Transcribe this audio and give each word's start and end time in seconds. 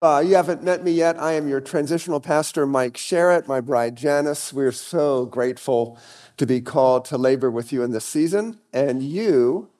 Uh, 0.00 0.22
you 0.24 0.36
haven't 0.36 0.62
met 0.62 0.84
me 0.84 0.92
yet. 0.92 1.20
I 1.20 1.32
am 1.32 1.48
your 1.48 1.60
transitional 1.60 2.20
pastor, 2.20 2.66
Mike 2.66 2.94
Sherritt, 2.94 3.48
my 3.48 3.60
bride, 3.60 3.96
Janice. 3.96 4.52
We're 4.52 4.70
so 4.70 5.26
grateful 5.26 5.98
to 6.36 6.46
be 6.46 6.60
called 6.60 7.04
to 7.06 7.18
labor 7.18 7.50
with 7.50 7.72
you 7.72 7.82
in 7.82 7.90
this 7.90 8.04
season, 8.04 8.60
and 8.72 9.02
you 9.02 9.70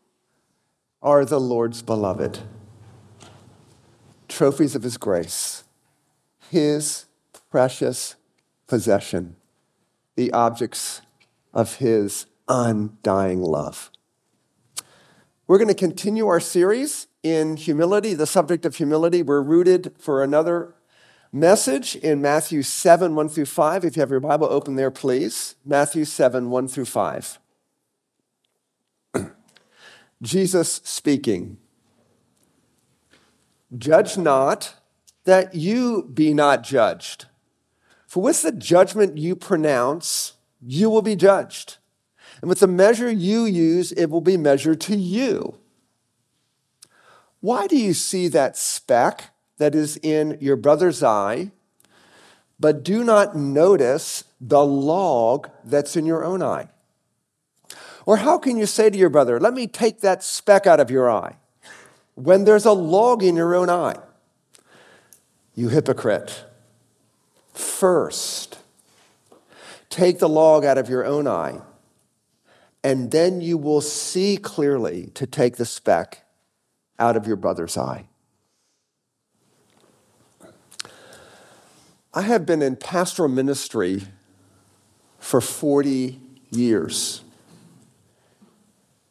are 1.00 1.24
the 1.24 1.38
Lord's 1.38 1.82
beloved. 1.82 2.40
Trophies 4.26 4.74
of 4.74 4.82
His 4.82 4.96
grace, 4.96 5.62
His 6.50 7.06
precious 7.52 8.16
possession, 8.66 9.36
the 10.16 10.32
objects 10.32 11.00
of 11.54 11.76
His 11.76 12.26
undying 12.48 13.40
love. 13.40 13.92
We're 15.46 15.58
going 15.58 15.68
to 15.68 15.74
continue 15.74 16.26
our 16.26 16.40
series 16.40 17.07
in 17.22 17.56
humility, 17.56 18.14
the 18.14 18.26
subject 18.26 18.64
of 18.64 18.76
humility. 18.76 19.22
We're 19.22 19.42
rooted 19.42 19.94
for 19.98 20.22
another 20.22 20.74
message 21.32 21.96
in 21.96 22.20
Matthew 22.20 22.62
7, 22.62 23.14
1 23.14 23.28
through 23.28 23.46
5. 23.46 23.84
If 23.84 23.96
you 23.96 24.00
have 24.00 24.10
your 24.10 24.20
Bible 24.20 24.46
open 24.48 24.76
there, 24.76 24.90
please. 24.90 25.56
Matthew 25.64 26.04
7, 26.04 26.50
1 26.50 26.68
through 26.68 26.84
5. 26.84 27.38
Jesus 30.22 30.80
speaking. 30.84 31.58
Judge 33.76 34.16
not 34.16 34.74
that 35.24 35.54
you 35.54 36.10
be 36.14 36.32
not 36.32 36.62
judged. 36.62 37.26
For 38.06 38.22
with 38.22 38.42
the 38.42 38.52
judgment 38.52 39.18
you 39.18 39.36
pronounce, 39.36 40.34
you 40.60 40.88
will 40.88 41.02
be 41.02 41.14
judged. 41.14 41.76
And 42.40 42.48
with 42.48 42.60
the 42.60 42.66
measure 42.66 43.10
you 43.10 43.44
use, 43.44 43.92
it 43.92 44.06
will 44.06 44.22
be 44.22 44.38
measured 44.38 44.80
to 44.82 44.96
you. 44.96 45.58
Why 47.40 47.66
do 47.66 47.76
you 47.76 47.94
see 47.94 48.28
that 48.28 48.56
speck 48.56 49.30
that 49.58 49.74
is 49.74 49.96
in 49.98 50.38
your 50.40 50.56
brother's 50.56 51.02
eye, 51.02 51.52
but 52.58 52.82
do 52.82 53.04
not 53.04 53.36
notice 53.36 54.24
the 54.40 54.64
log 54.64 55.48
that's 55.64 55.96
in 55.96 56.06
your 56.06 56.24
own 56.24 56.42
eye? 56.42 56.68
Or 58.06 58.16
how 58.16 58.38
can 58.38 58.56
you 58.56 58.66
say 58.66 58.90
to 58.90 58.98
your 58.98 59.10
brother, 59.10 59.38
Let 59.38 59.54
me 59.54 59.66
take 59.66 60.00
that 60.00 60.22
speck 60.22 60.66
out 60.66 60.80
of 60.80 60.90
your 60.90 61.10
eye, 61.10 61.36
when 62.14 62.44
there's 62.44 62.64
a 62.64 62.72
log 62.72 63.22
in 63.22 63.36
your 63.36 63.54
own 63.54 63.70
eye? 63.70 63.98
You 65.54 65.68
hypocrite. 65.68 66.44
First, 67.52 68.58
take 69.90 70.18
the 70.18 70.28
log 70.28 70.64
out 70.64 70.78
of 70.78 70.88
your 70.88 71.04
own 71.04 71.26
eye, 71.26 71.60
and 72.82 73.10
then 73.10 73.40
you 73.40 73.58
will 73.58 73.80
see 73.80 74.36
clearly 74.36 75.10
to 75.14 75.26
take 75.26 75.56
the 75.56 75.64
speck 75.64 76.24
out 76.98 77.16
of 77.16 77.26
your 77.26 77.36
brother's 77.36 77.76
eye. 77.76 78.06
I 82.14 82.22
have 82.22 82.46
been 82.46 82.62
in 82.62 82.76
pastoral 82.76 83.28
ministry 83.28 84.02
for 85.18 85.40
40 85.40 86.20
years. 86.50 87.22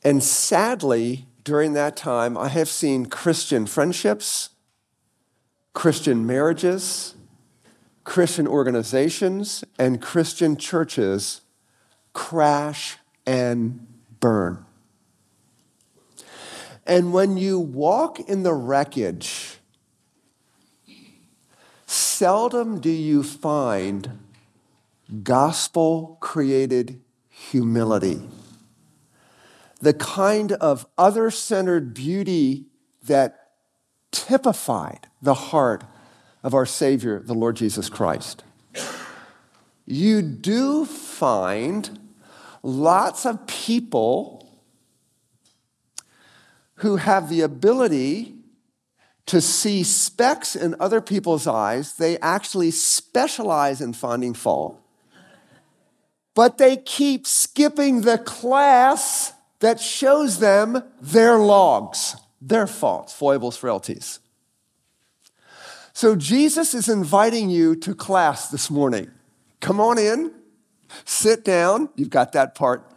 And 0.04 0.24
sadly, 0.24 1.26
during 1.44 1.74
that 1.74 1.96
time, 1.96 2.38
I 2.38 2.50
have 2.50 2.68
seen 2.68 3.06
Christian 3.06 3.66
friendships, 3.66 4.50
Christian 5.74 6.26
marriages, 6.26 7.14
Christian 8.04 8.48
organizations, 8.48 9.64
and 9.78 10.02
Christian 10.02 10.58
churches 10.58 11.42
crash 12.14 12.98
and 13.26 13.86
burn. 14.20 14.67
And 16.88 17.12
when 17.12 17.36
you 17.36 17.60
walk 17.60 18.20
in 18.22 18.44
the 18.44 18.54
wreckage, 18.54 19.58
seldom 21.86 22.80
do 22.80 22.90
you 22.90 23.24
find 23.24 24.20
gospel 25.24 26.18
created 26.22 27.02
humility. 27.30 28.22
The 29.82 29.94
kind 29.94 30.54
of 30.54 30.86
other 30.98 31.30
centered 31.30 31.94
beauty 31.94 32.66
that 33.04 33.52
typified 34.12 35.08
the 35.22 35.34
heart 35.34 35.84
of 36.42 36.54
our 36.54 36.66
Savior, 36.66 37.20
the 37.20 37.34
Lord 37.34 37.58
Jesus 37.58 37.90
Christ. 37.90 38.44
You 39.86 40.22
do 40.22 40.86
find 40.86 42.00
lots 42.64 43.26
of 43.26 43.46
people 43.48 44.47
who 46.78 46.98
have 46.98 47.30
the 47.30 47.42
ability 47.42 48.34
to 49.26 49.42
see 49.42 49.84
specks 49.84 50.56
in 50.56 50.76
other 50.80 51.02
people's 51.02 51.48
eyes. 51.48 51.96
They 51.96 52.18
actually 52.20 52.72
specialize 52.72 53.82
in 53.82 53.94
finding 53.94 54.34
fault. 54.34 54.80
But 56.34 56.58
they 56.58 56.78
keep 56.78 57.28
skipping 57.28 58.02
the 58.02 58.18
class 58.18 59.34
that 59.60 59.80
shows 59.80 60.40
them 60.40 60.84
their 61.02 61.38
logs, 61.38 62.16
their 62.40 62.68
faults, 62.68 63.12
foibles, 63.12 63.58
frailties. 63.58 64.20
So 65.94 66.16
Jesus 66.16 66.76
is 66.76 66.88
inviting 66.88 67.50
you 67.50 67.76
to 67.78 67.96
class 67.96 68.50
this 68.50 68.70
morning. 68.70 69.10
Come 69.62 69.80
on 69.80 69.98
in, 69.98 70.32
sit 71.06 71.44
down. 71.44 71.90
You've 71.96 72.12
got 72.12 72.34
that 72.34 72.54
part 72.54 72.88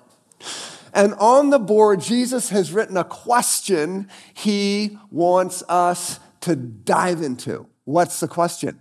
and 0.93 1.15
on 1.15 1.51
the 1.51 1.59
board, 1.59 2.01
Jesus 2.01 2.49
has 2.51 2.73
written 2.73 2.97
a 2.97 3.05
question 3.05 4.09
he 4.35 4.99
wants 5.11 5.63
us 5.69 6.21
to 6.41 6.57
dive 6.57 7.23
into. 7.23 7.67
What's 7.85 8.21
the 8.21 8.29
question? 8.29 8.81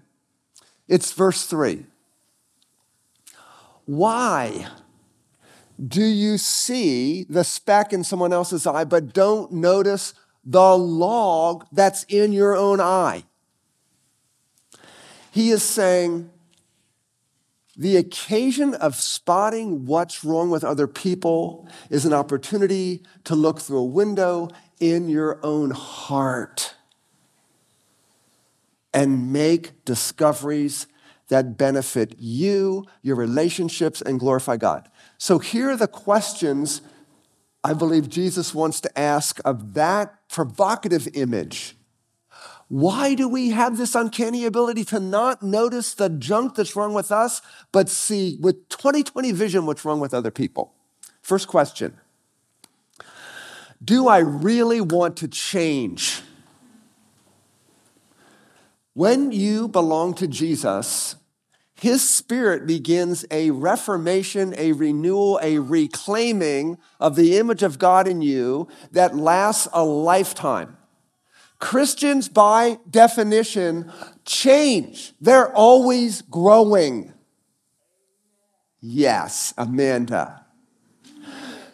It's 0.87 1.11
verse 1.13 1.45
three. 1.45 1.85
Why 3.85 4.67
do 5.87 6.03
you 6.03 6.37
see 6.37 7.25
the 7.29 7.43
speck 7.43 7.93
in 7.93 8.03
someone 8.03 8.33
else's 8.33 8.67
eye, 8.67 8.83
but 8.83 9.13
don't 9.13 9.51
notice 9.51 10.13
the 10.43 10.77
log 10.77 11.65
that's 11.71 12.03
in 12.03 12.33
your 12.33 12.55
own 12.55 12.79
eye? 12.79 13.23
He 15.31 15.51
is 15.51 15.63
saying, 15.63 16.29
the 17.79 17.95
occasion 17.95 18.73
of 18.75 18.93
spotting 18.93 19.85
what's 19.85 20.25
wrong 20.25 20.49
with 20.49 20.65
other 20.65 20.85
people 20.85 21.65
is 21.89 22.05
an 22.05 22.11
opportunity 22.11 23.01
to 23.23 23.35
look 23.35 23.61
through 23.61 23.77
a 23.77 23.85
window 23.85 24.49
in 24.81 25.07
your 25.07 25.39
own 25.43 25.71
heart 25.71 26.75
and 28.93 29.31
make 29.31 29.85
discoveries 29.85 30.87
that 31.29 31.57
benefit 31.57 32.15
you, 32.19 32.83
your 33.01 33.15
relationships, 33.15 34.01
and 34.01 34.19
glorify 34.19 34.57
God. 34.57 34.89
So 35.17 35.39
here 35.39 35.69
are 35.69 35.77
the 35.77 35.87
questions 35.87 36.81
I 37.63 37.73
believe 37.73 38.09
Jesus 38.09 38.53
wants 38.53 38.81
to 38.81 38.99
ask 38.99 39.39
of 39.45 39.73
that 39.75 40.27
provocative 40.27 41.07
image 41.13 41.77
why 42.69 43.15
do 43.15 43.27
we 43.27 43.49
have 43.49 43.77
this 43.77 43.95
uncanny 43.95 44.45
ability 44.45 44.85
to 44.85 44.99
not 44.99 45.41
notice 45.41 45.95
the 45.95 46.07
junk 46.07 46.53
that's 46.53 46.75
wrong 46.75 46.93
with 46.93 47.11
us, 47.11 47.41
but 47.71 47.89
see 47.89 48.37
with 48.39 48.69
2020 48.69 49.31
vision 49.31 49.65
what's 49.65 49.83
wrong 49.83 49.99
with 49.99 50.13
other 50.13 50.29
people? 50.29 50.73
First 51.23 51.47
question 51.47 51.97
Do 53.83 54.07
I 54.07 54.19
really 54.19 54.81
want 54.81 55.17
to 55.17 55.27
change? 55.27 56.21
When 58.93 59.31
you 59.31 59.67
belong 59.67 60.13
to 60.15 60.27
Jesus, 60.27 61.15
his 61.73 62.07
spirit 62.07 62.67
begins 62.67 63.25
a 63.31 63.49
reformation, 63.49 64.53
a 64.57 64.73
renewal, 64.73 65.39
a 65.41 65.57
reclaiming 65.57 66.77
of 66.99 67.15
the 67.15 67.37
image 67.37 67.63
of 67.63 67.79
God 67.79 68.07
in 68.07 68.21
you 68.21 68.67
that 68.91 69.15
lasts 69.15 69.67
a 69.73 69.83
lifetime. 69.83 70.75
Christians, 71.59 72.29
by 72.29 72.79
definition, 72.89 73.91
change. 74.25 75.13
They're 75.19 75.53
always 75.53 76.21
growing. 76.23 77.13
Yes, 78.79 79.53
Amanda. 79.57 80.45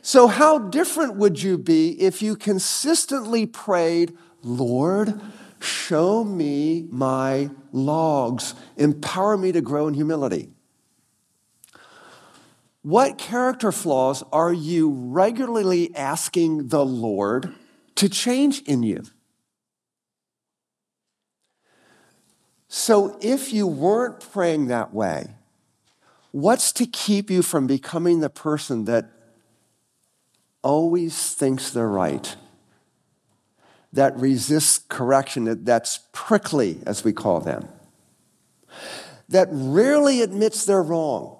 So, 0.01 0.27
how 0.27 0.59
different 0.59 1.15
would 1.15 1.41
you 1.41 1.57
be 1.57 1.99
if 2.01 2.21
you 2.21 2.35
consistently 2.35 3.45
prayed, 3.45 4.17
Lord, 4.43 5.19
show 5.59 6.23
me 6.23 6.87
my 6.91 7.49
logs, 7.71 8.53
empower 8.77 9.37
me 9.37 9.51
to 9.51 9.61
grow 9.61 9.87
in 9.87 9.93
humility? 9.93 10.51
What 12.81 13.17
character 13.17 13.71
flaws 13.71 14.23
are 14.31 14.53
you 14.53 14.91
regularly 14.91 15.95
asking 15.95 16.67
the 16.67 16.85
Lord 16.85 17.55
to 17.95 18.07
change 18.07 18.61
in 18.61 18.83
you? 18.83 19.03
So, 22.77 23.17
if 23.21 23.53
you 23.53 23.67
weren't 23.67 24.19
praying 24.19 24.67
that 24.67 24.93
way, 24.93 25.27
what's 26.31 26.73
to 26.73 26.85
keep 26.85 27.31
you 27.31 27.41
from 27.41 27.67
becoming 27.67 28.19
the 28.19 28.29
person 28.29 28.83
that 28.83 29.05
always 30.61 31.33
thinks 31.33 31.71
they're 31.71 31.87
right? 31.87 32.35
that 33.93 34.17
resists 34.17 34.83
correction, 34.89 35.63
that's 35.63 36.01
prickly, 36.11 36.79
as 36.85 37.05
we 37.05 37.13
call 37.13 37.39
them, 37.39 37.65
that 39.29 39.47
rarely 39.49 40.21
admits 40.21 40.65
they're 40.65 40.83
wrong, 40.83 41.39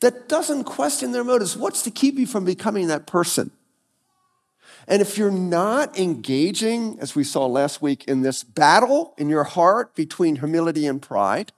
that 0.00 0.28
doesn't 0.28 0.64
question 0.64 1.12
their 1.12 1.24
motives. 1.24 1.56
What's 1.56 1.80
to 1.84 1.90
keep 1.90 2.18
you 2.18 2.26
from 2.26 2.44
becoming 2.44 2.88
that 2.88 3.06
person? 3.06 3.50
And 4.86 5.00
if 5.00 5.16
you're 5.16 5.30
not 5.30 5.98
engaging, 5.98 6.98
as 7.00 7.14
we 7.14 7.24
saw 7.24 7.46
last 7.46 7.80
week, 7.80 8.04
in 8.04 8.22
this 8.22 8.44
battle 8.44 9.14
in 9.16 9.28
your 9.28 9.44
heart 9.44 9.94
between 9.94 10.36
humility 10.36 10.86
and 10.86 11.00
pride, 11.00 11.52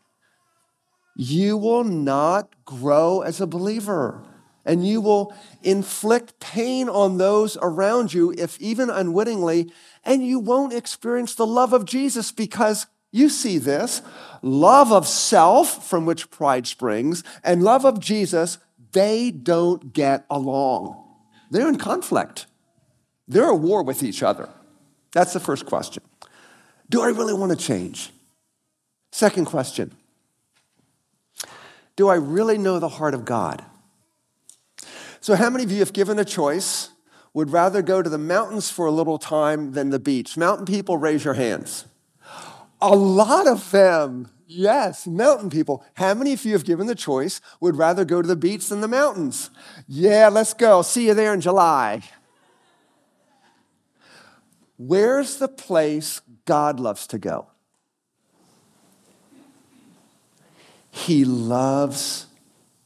you 1.17 1.56
will 1.56 1.84
not 1.84 2.55
grow 2.64 3.23
as 3.23 3.40
a 3.40 3.46
believer. 3.46 4.23
And 4.64 4.87
you 4.87 5.00
will 5.00 5.32
inflict 5.62 6.40
pain 6.40 6.88
on 6.88 7.19
those 7.19 7.56
around 7.62 8.12
you, 8.12 8.34
if 8.37 8.61
even 8.61 8.90
unwittingly, 8.90 9.70
and 10.05 10.26
you 10.26 10.40
won't 10.40 10.72
experience 10.72 11.34
the 11.34 11.46
love 11.46 11.72
of 11.72 11.84
Jesus 11.84 12.32
because 12.32 12.87
you 13.12 13.29
see 13.29 13.58
this 13.58 14.02
love 14.43 14.93
of 14.93 15.06
self, 15.06 15.88
from 15.88 16.05
which 16.05 16.31
pride 16.31 16.67
springs, 16.67 17.22
and 17.43 17.62
love 17.62 17.84
of 17.84 18.00
Jesus, 18.00 18.58
they 18.93 19.31
don't 19.31 19.93
get 19.93 20.26
along. 20.29 21.02
They're 21.50 21.69
in 21.69 21.79
conflict. 21.79 22.46
They're 23.28 23.50
at 23.50 23.58
war 23.58 23.82
with 23.82 24.02
each 24.02 24.23
other. 24.23 24.49
That's 25.12 25.32
the 25.32 25.40
first 25.40 25.67
question. 25.67 26.02
Do 26.88 27.02
I 27.02 27.08
really 27.08 27.34
want 27.34 27.50
to 27.50 27.56
change? 27.58 28.11
Second 29.11 29.46
question 29.46 29.96
Do 31.96 32.08
I 32.08 32.17
really 32.17 32.58
know 32.58 32.78
the 32.78 32.88
heart 32.88 33.14
of 33.14 33.25
God? 33.25 33.64
So, 35.20 35.34
how 35.34 35.50
many 35.50 35.64
of 35.64 35.73
you, 35.73 35.82
if 35.82 35.93
given 35.93 36.19
a 36.19 36.25
choice, 36.25 36.90
would 37.34 37.50
rather 37.50 37.82
go 37.82 38.00
to 38.00 38.08
the 38.08 38.19
mountains 38.19 38.70
for 38.70 38.87
a 38.87 38.90
little 38.90 39.19
time 39.19 39.72
than 39.72 39.90
the 39.90 39.99
beach? 39.99 40.37
Mountain 40.37 40.67
people, 40.67 40.96
raise 40.96 41.25
your 41.25 41.34
hands. 41.34 41.87
A 42.81 42.94
lot 42.94 43.49
of 43.49 43.70
them, 43.70 44.31
yes, 44.46 45.06
mountain 45.06 45.50
people. 45.50 45.84
How 45.94 46.14
many 46.14 46.32
of 46.32 46.44
you, 46.44 46.55
if 46.55 46.64
given 46.64 46.87
the 46.87 46.94
choice, 46.94 47.40
would 47.61 47.76
rather 47.76 48.05
go 48.05 48.22
to 48.22 48.29
the 48.29 48.37
beach 48.37 48.69
than 48.69 48.81
the 48.81 48.88
mountains? 48.88 49.50
Yeah, 49.88 50.29
let's 50.29 50.55
go. 50.55 50.82
See 50.82 51.08
you 51.08 51.14
there 51.14 51.34
in 51.34 51.40
July. 51.40 52.02
Where's 54.78 55.38
the 55.38 55.49
place 55.49 56.20
God 56.44 56.78
loves 56.78 57.06
to 57.08 57.19
go? 57.19 57.49
He 60.90 61.25
loves 61.25 62.26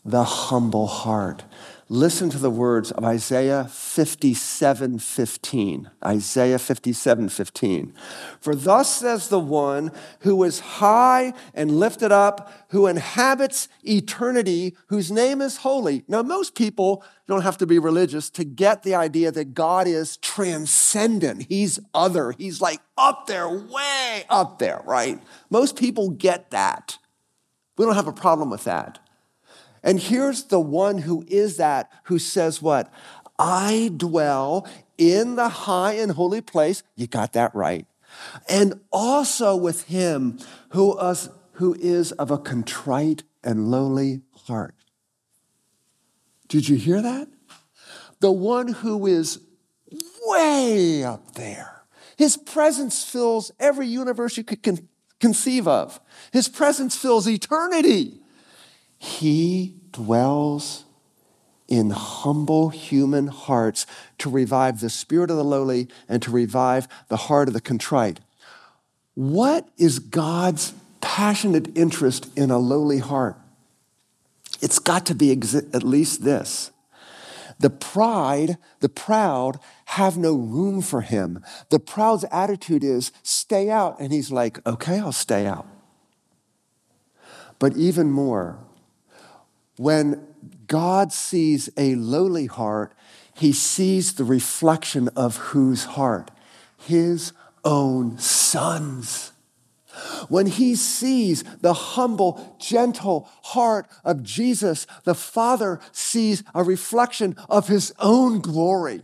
the 0.04 0.24
humble 0.24 0.86
heart. 0.86 1.44
Listen 1.92 2.30
to 2.30 2.38
the 2.38 2.50
words 2.50 2.92
of 2.92 3.04
Isaiah 3.04 3.66
57 3.68 5.00
15. 5.00 5.90
Isaiah 6.06 6.58
57 6.60 7.28
15. 7.28 7.94
For 8.40 8.54
thus 8.54 8.94
says 8.94 9.26
the 9.26 9.40
one 9.40 9.90
who 10.20 10.44
is 10.44 10.60
high 10.60 11.32
and 11.52 11.80
lifted 11.80 12.12
up, 12.12 12.52
who 12.68 12.86
inhabits 12.86 13.66
eternity, 13.82 14.76
whose 14.86 15.10
name 15.10 15.40
is 15.40 15.56
holy. 15.56 16.04
Now, 16.06 16.22
most 16.22 16.54
people 16.54 17.02
don't 17.26 17.42
have 17.42 17.58
to 17.58 17.66
be 17.66 17.80
religious 17.80 18.30
to 18.30 18.44
get 18.44 18.84
the 18.84 18.94
idea 18.94 19.32
that 19.32 19.54
God 19.54 19.88
is 19.88 20.16
transcendent. 20.18 21.46
He's 21.48 21.80
other. 21.92 22.36
He's 22.38 22.60
like 22.60 22.82
up 22.96 23.26
there, 23.26 23.48
way 23.48 24.26
up 24.30 24.60
there, 24.60 24.80
right? 24.84 25.20
Most 25.50 25.76
people 25.76 26.10
get 26.10 26.52
that. 26.52 26.98
We 27.76 27.84
don't 27.84 27.96
have 27.96 28.06
a 28.06 28.12
problem 28.12 28.48
with 28.48 28.62
that. 28.62 29.00
And 29.82 29.98
here's 29.98 30.44
the 30.44 30.60
one 30.60 30.98
who 30.98 31.24
is 31.26 31.56
that, 31.56 31.90
who 32.04 32.18
says, 32.18 32.60
What? 32.60 32.92
I 33.38 33.90
dwell 33.96 34.68
in 34.98 35.36
the 35.36 35.48
high 35.48 35.94
and 35.94 36.12
holy 36.12 36.42
place. 36.42 36.82
You 36.94 37.06
got 37.06 37.32
that 37.32 37.54
right. 37.54 37.86
And 38.48 38.80
also 38.92 39.56
with 39.56 39.84
him 39.84 40.38
who, 40.70 40.98
is, 40.98 41.30
who 41.52 41.74
is 41.80 42.12
of 42.12 42.30
a 42.30 42.38
contrite 42.38 43.22
and 43.42 43.70
lowly 43.70 44.20
heart. 44.46 44.74
Did 46.48 46.68
you 46.68 46.76
hear 46.76 47.00
that? 47.00 47.28
The 48.20 48.32
one 48.32 48.68
who 48.68 49.06
is 49.06 49.40
way 50.26 51.02
up 51.02 51.34
there. 51.34 51.84
His 52.18 52.36
presence 52.36 53.02
fills 53.02 53.50
every 53.58 53.86
universe 53.86 54.36
you 54.36 54.44
could 54.44 54.62
con- 54.62 54.88
conceive 55.20 55.66
of. 55.66 56.00
His 56.32 56.48
presence 56.48 56.96
fills 56.96 57.26
eternity. 57.26 58.20
He 59.02 59.76
dwells 59.92 60.84
in 61.66 61.88
humble 61.88 62.68
human 62.68 63.28
hearts 63.28 63.86
to 64.18 64.28
revive 64.28 64.80
the 64.80 64.90
spirit 64.90 65.30
of 65.30 65.38
the 65.38 65.44
lowly 65.44 65.88
and 66.06 66.20
to 66.20 66.30
revive 66.30 66.86
the 67.08 67.16
heart 67.16 67.48
of 67.48 67.54
the 67.54 67.62
contrite. 67.62 68.20
What 69.14 69.66
is 69.78 70.00
God's 70.00 70.74
passionate 71.00 71.74
interest 71.78 72.28
in 72.36 72.50
a 72.50 72.58
lowly 72.58 72.98
heart? 72.98 73.36
It's 74.60 74.78
got 74.78 75.06
to 75.06 75.14
be 75.14 75.32
at 75.32 75.82
least 75.82 76.22
this. 76.22 76.70
The 77.58 77.70
pride, 77.70 78.58
the 78.80 78.90
proud, 78.90 79.58
have 79.86 80.18
no 80.18 80.34
room 80.34 80.82
for 80.82 81.00
him. 81.00 81.42
The 81.70 81.80
proud's 81.80 82.24
attitude 82.30 82.84
is 82.84 83.12
stay 83.22 83.70
out. 83.70 83.98
And 83.98 84.12
he's 84.12 84.30
like, 84.30 84.66
okay, 84.66 84.98
I'll 84.98 85.12
stay 85.12 85.46
out. 85.46 85.66
But 87.58 87.76
even 87.76 88.10
more, 88.10 88.58
when 89.80 90.26
God 90.66 91.10
sees 91.10 91.70
a 91.78 91.94
lowly 91.94 92.44
heart, 92.44 92.92
he 93.32 93.50
sees 93.50 94.12
the 94.12 94.24
reflection 94.24 95.08
of 95.16 95.38
whose 95.38 95.84
heart? 95.84 96.30
His 96.76 97.32
own 97.64 98.18
son's. 98.18 99.32
When 100.28 100.44
he 100.44 100.74
sees 100.74 101.44
the 101.62 101.72
humble, 101.72 102.58
gentle 102.60 103.26
heart 103.42 103.86
of 104.04 104.22
Jesus, 104.22 104.86
the 105.04 105.14
Father 105.14 105.80
sees 105.92 106.42
a 106.54 106.62
reflection 106.62 107.34
of 107.48 107.68
his 107.68 107.94
own 107.98 108.40
glory. 108.40 109.00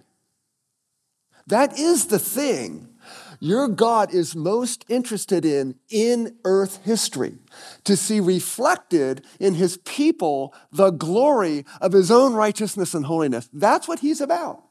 That 1.47 1.79
is 1.79 2.09
the 2.09 2.19
thing 2.19 2.96
your 3.41 3.69
God 3.69 4.13
is 4.13 4.37
most 4.37 4.85
interested 4.89 5.45
in 5.45 5.77
in 5.89 6.37
earth 6.45 6.85
history, 6.85 7.39
to 7.85 7.97
see 7.97 8.21
reflected 8.21 9.25
in 9.41 9.55
his 9.55 9.77
people 9.79 10.55
the 10.73 10.91
glory 10.91 11.65
of 11.81 11.93
his 11.93 12.11
own 12.11 12.35
righteousness 12.35 12.95
and 12.95 13.07
holiness. 13.07 13.49
That's 13.53 13.89
what 13.89 14.01
he's 14.01 14.21
about. 14.21 14.63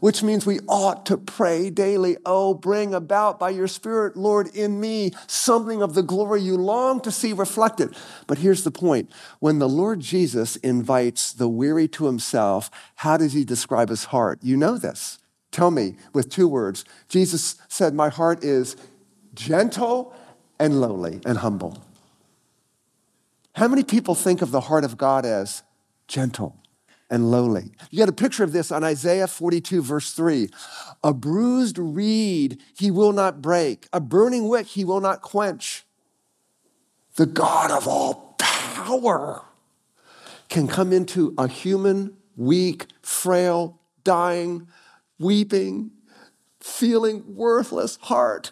Which 0.00 0.22
means 0.22 0.44
we 0.44 0.60
ought 0.68 1.06
to 1.06 1.16
pray 1.16 1.70
daily, 1.70 2.16
oh, 2.24 2.54
bring 2.54 2.94
about 2.94 3.38
by 3.40 3.50
your 3.50 3.66
Spirit, 3.66 4.16
Lord, 4.16 4.48
in 4.54 4.80
me 4.80 5.12
something 5.26 5.82
of 5.82 5.94
the 5.94 6.02
glory 6.02 6.42
you 6.42 6.56
long 6.56 7.00
to 7.00 7.10
see 7.10 7.32
reflected. 7.32 7.94
But 8.26 8.38
here's 8.38 8.64
the 8.64 8.70
point 8.70 9.10
when 9.40 9.58
the 9.58 9.68
Lord 9.68 10.00
Jesus 10.00 10.56
invites 10.56 11.32
the 11.32 11.48
weary 11.48 11.88
to 11.88 12.06
himself, 12.06 12.70
how 12.96 13.16
does 13.16 13.32
he 13.32 13.44
describe 13.44 13.88
his 13.88 14.04
heart? 14.04 14.38
You 14.42 14.56
know 14.56 14.76
this. 14.76 15.18
Tell 15.52 15.70
me 15.70 15.96
with 16.12 16.30
two 16.30 16.48
words. 16.48 16.84
Jesus 17.08 17.56
said, 17.68 17.94
My 17.94 18.08
heart 18.08 18.42
is 18.42 18.74
gentle 19.34 20.14
and 20.58 20.80
lowly 20.80 21.20
and 21.24 21.38
humble. 21.38 21.84
How 23.54 23.68
many 23.68 23.84
people 23.84 24.14
think 24.14 24.40
of 24.40 24.50
the 24.50 24.62
heart 24.62 24.82
of 24.82 24.96
God 24.96 25.26
as 25.26 25.62
gentle 26.08 26.56
and 27.10 27.30
lowly? 27.30 27.70
You 27.90 27.98
get 27.98 28.08
a 28.08 28.12
picture 28.12 28.44
of 28.44 28.52
this 28.52 28.72
on 28.72 28.82
Isaiah 28.82 29.26
42, 29.26 29.82
verse 29.82 30.12
3. 30.12 30.48
A 31.04 31.12
bruised 31.12 31.78
reed 31.78 32.58
he 32.74 32.90
will 32.90 33.12
not 33.12 33.42
break, 33.42 33.88
a 33.92 34.00
burning 34.00 34.48
wick 34.48 34.68
he 34.68 34.84
will 34.84 35.00
not 35.00 35.20
quench. 35.20 35.84
The 37.16 37.26
God 37.26 37.70
of 37.70 37.86
all 37.86 38.36
power 38.38 39.42
can 40.48 40.66
come 40.66 40.94
into 40.94 41.34
a 41.36 41.46
human, 41.46 42.16
weak, 42.36 42.86
frail, 43.02 43.78
dying, 44.02 44.66
weeping, 45.22 45.90
feeling 46.60 47.24
worthless 47.34 47.96
heart, 48.02 48.50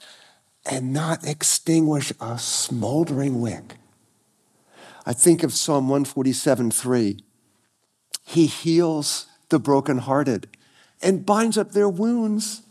and 0.65 0.93
not 0.93 1.27
extinguish 1.27 2.13
a 2.21 2.39
smoldering 2.39 3.41
wick. 3.41 3.77
I 5.07 5.13
think 5.13 5.43
of 5.43 5.53
Psalm 5.53 5.89
147 5.89 6.71
3. 6.71 7.19
He 8.25 8.47
heals 8.47 9.27
the 9.49 9.59
brokenhearted 9.59 10.49
and 11.03 11.27
binds 11.27 11.59
up 11.59 11.73
their 11.73 11.89
wounds. 11.89 12.63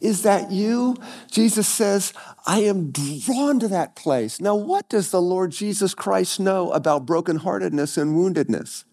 Is 0.00 0.22
that 0.22 0.50
you? 0.50 0.96
Jesus 1.30 1.66
says, 1.66 2.12
I 2.46 2.60
am 2.60 2.90
drawn 2.90 3.58
to 3.60 3.68
that 3.68 3.96
place. 3.96 4.40
Now, 4.40 4.54
what 4.54 4.88
does 4.90 5.10
the 5.10 5.22
Lord 5.22 5.52
Jesus 5.52 5.94
Christ 5.94 6.38
know 6.38 6.70
about 6.72 7.06
brokenheartedness 7.06 7.96
and 7.96 8.14
woundedness? 8.14 8.84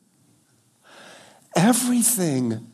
Everything. 1.55 2.70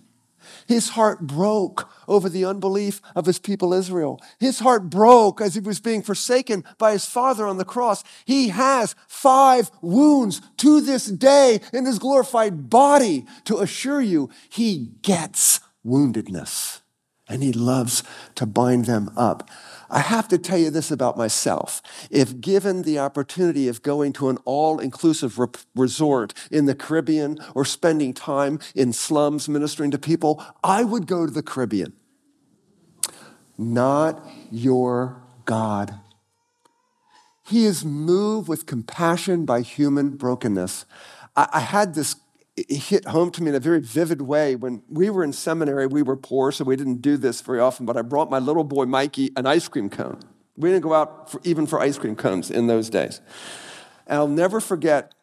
His 0.67 0.89
heart 0.89 1.21
broke 1.21 1.89
over 2.07 2.29
the 2.29 2.45
unbelief 2.45 3.01
of 3.15 3.25
his 3.25 3.39
people 3.39 3.73
Israel. 3.73 4.21
His 4.39 4.59
heart 4.59 4.89
broke 4.89 5.41
as 5.41 5.55
he 5.55 5.61
was 5.61 5.79
being 5.79 6.01
forsaken 6.01 6.63
by 6.77 6.91
his 6.91 7.05
father 7.05 7.47
on 7.47 7.57
the 7.57 7.65
cross. 7.65 8.03
He 8.25 8.49
has 8.49 8.95
five 9.07 9.71
wounds 9.81 10.41
to 10.57 10.81
this 10.81 11.05
day 11.05 11.61
in 11.73 11.85
his 11.85 11.99
glorified 11.99 12.69
body 12.69 13.25
to 13.45 13.59
assure 13.59 14.01
you 14.01 14.29
he 14.49 14.91
gets 15.01 15.59
woundedness. 15.85 16.81
And 17.29 17.43
he 17.43 17.51
loves 17.51 18.03
to 18.35 18.45
bind 18.45 18.85
them 18.85 19.11
up. 19.17 19.49
I 19.89 19.99
have 19.99 20.27
to 20.29 20.37
tell 20.37 20.57
you 20.57 20.69
this 20.69 20.91
about 20.91 21.17
myself. 21.17 21.81
If 22.11 22.41
given 22.41 22.81
the 22.81 22.99
opportunity 22.99 23.67
of 23.67 23.81
going 23.81 24.13
to 24.13 24.29
an 24.29 24.37
all 24.43 24.79
inclusive 24.79 25.39
re- 25.39 25.47
resort 25.75 26.33
in 26.51 26.65
the 26.65 26.75
Caribbean 26.75 27.39
or 27.55 27.63
spending 27.63 28.13
time 28.13 28.59
in 28.75 28.91
slums 28.91 29.47
ministering 29.47 29.91
to 29.91 29.97
people, 29.97 30.43
I 30.63 30.83
would 30.83 31.07
go 31.07 31.25
to 31.25 31.31
the 31.31 31.43
Caribbean. 31.43 31.93
Not 33.57 34.23
your 34.51 35.21
God. 35.45 35.99
He 37.43 37.65
is 37.65 37.85
moved 37.85 38.49
with 38.49 38.65
compassion 38.65 39.45
by 39.45 39.61
human 39.61 40.17
brokenness. 40.17 40.85
I, 41.35 41.47
I 41.53 41.59
had 41.61 41.95
this 41.95 42.17
it 42.57 42.71
hit 42.71 43.05
home 43.05 43.29
to 43.31 43.43
me 43.43 43.49
in 43.49 43.55
a 43.55 43.59
very 43.59 43.79
vivid 43.79 44.21
way. 44.23 44.55
When 44.55 44.81
we 44.89 45.11
were 45.11 45.23
in 45.23 45.31
seminary, 45.31 45.85
we 45.85 46.01
were 46.01 46.17
poor, 46.17 46.51
so 46.51 46.63
we 46.63 46.75
didn't 46.75 47.01
do 47.01 47.15
this 47.15 47.39
very 47.41 47.59
often, 47.59 47.85
but 47.85 47.95
I 47.95 48.01
brought 48.01 48.31
my 48.31 48.39
little 48.39 48.63
boy 48.63 48.85
Mikey 48.85 49.31
an 49.37 49.45
ice 49.45 49.67
cream 49.67 49.89
cone. 49.89 50.19
We 50.55 50.69
didn't 50.69 50.81
go 50.81 50.93
out 50.93 51.31
for, 51.31 51.39
even 51.43 51.67
for 51.67 51.79
ice 51.79 51.99
cream 51.99 52.15
cones 52.15 52.49
in 52.49 52.65
those 52.65 52.89
days. 52.89 53.21
And 54.07 54.17
I'll 54.17 54.27
never 54.27 54.59
forget, 54.59 55.13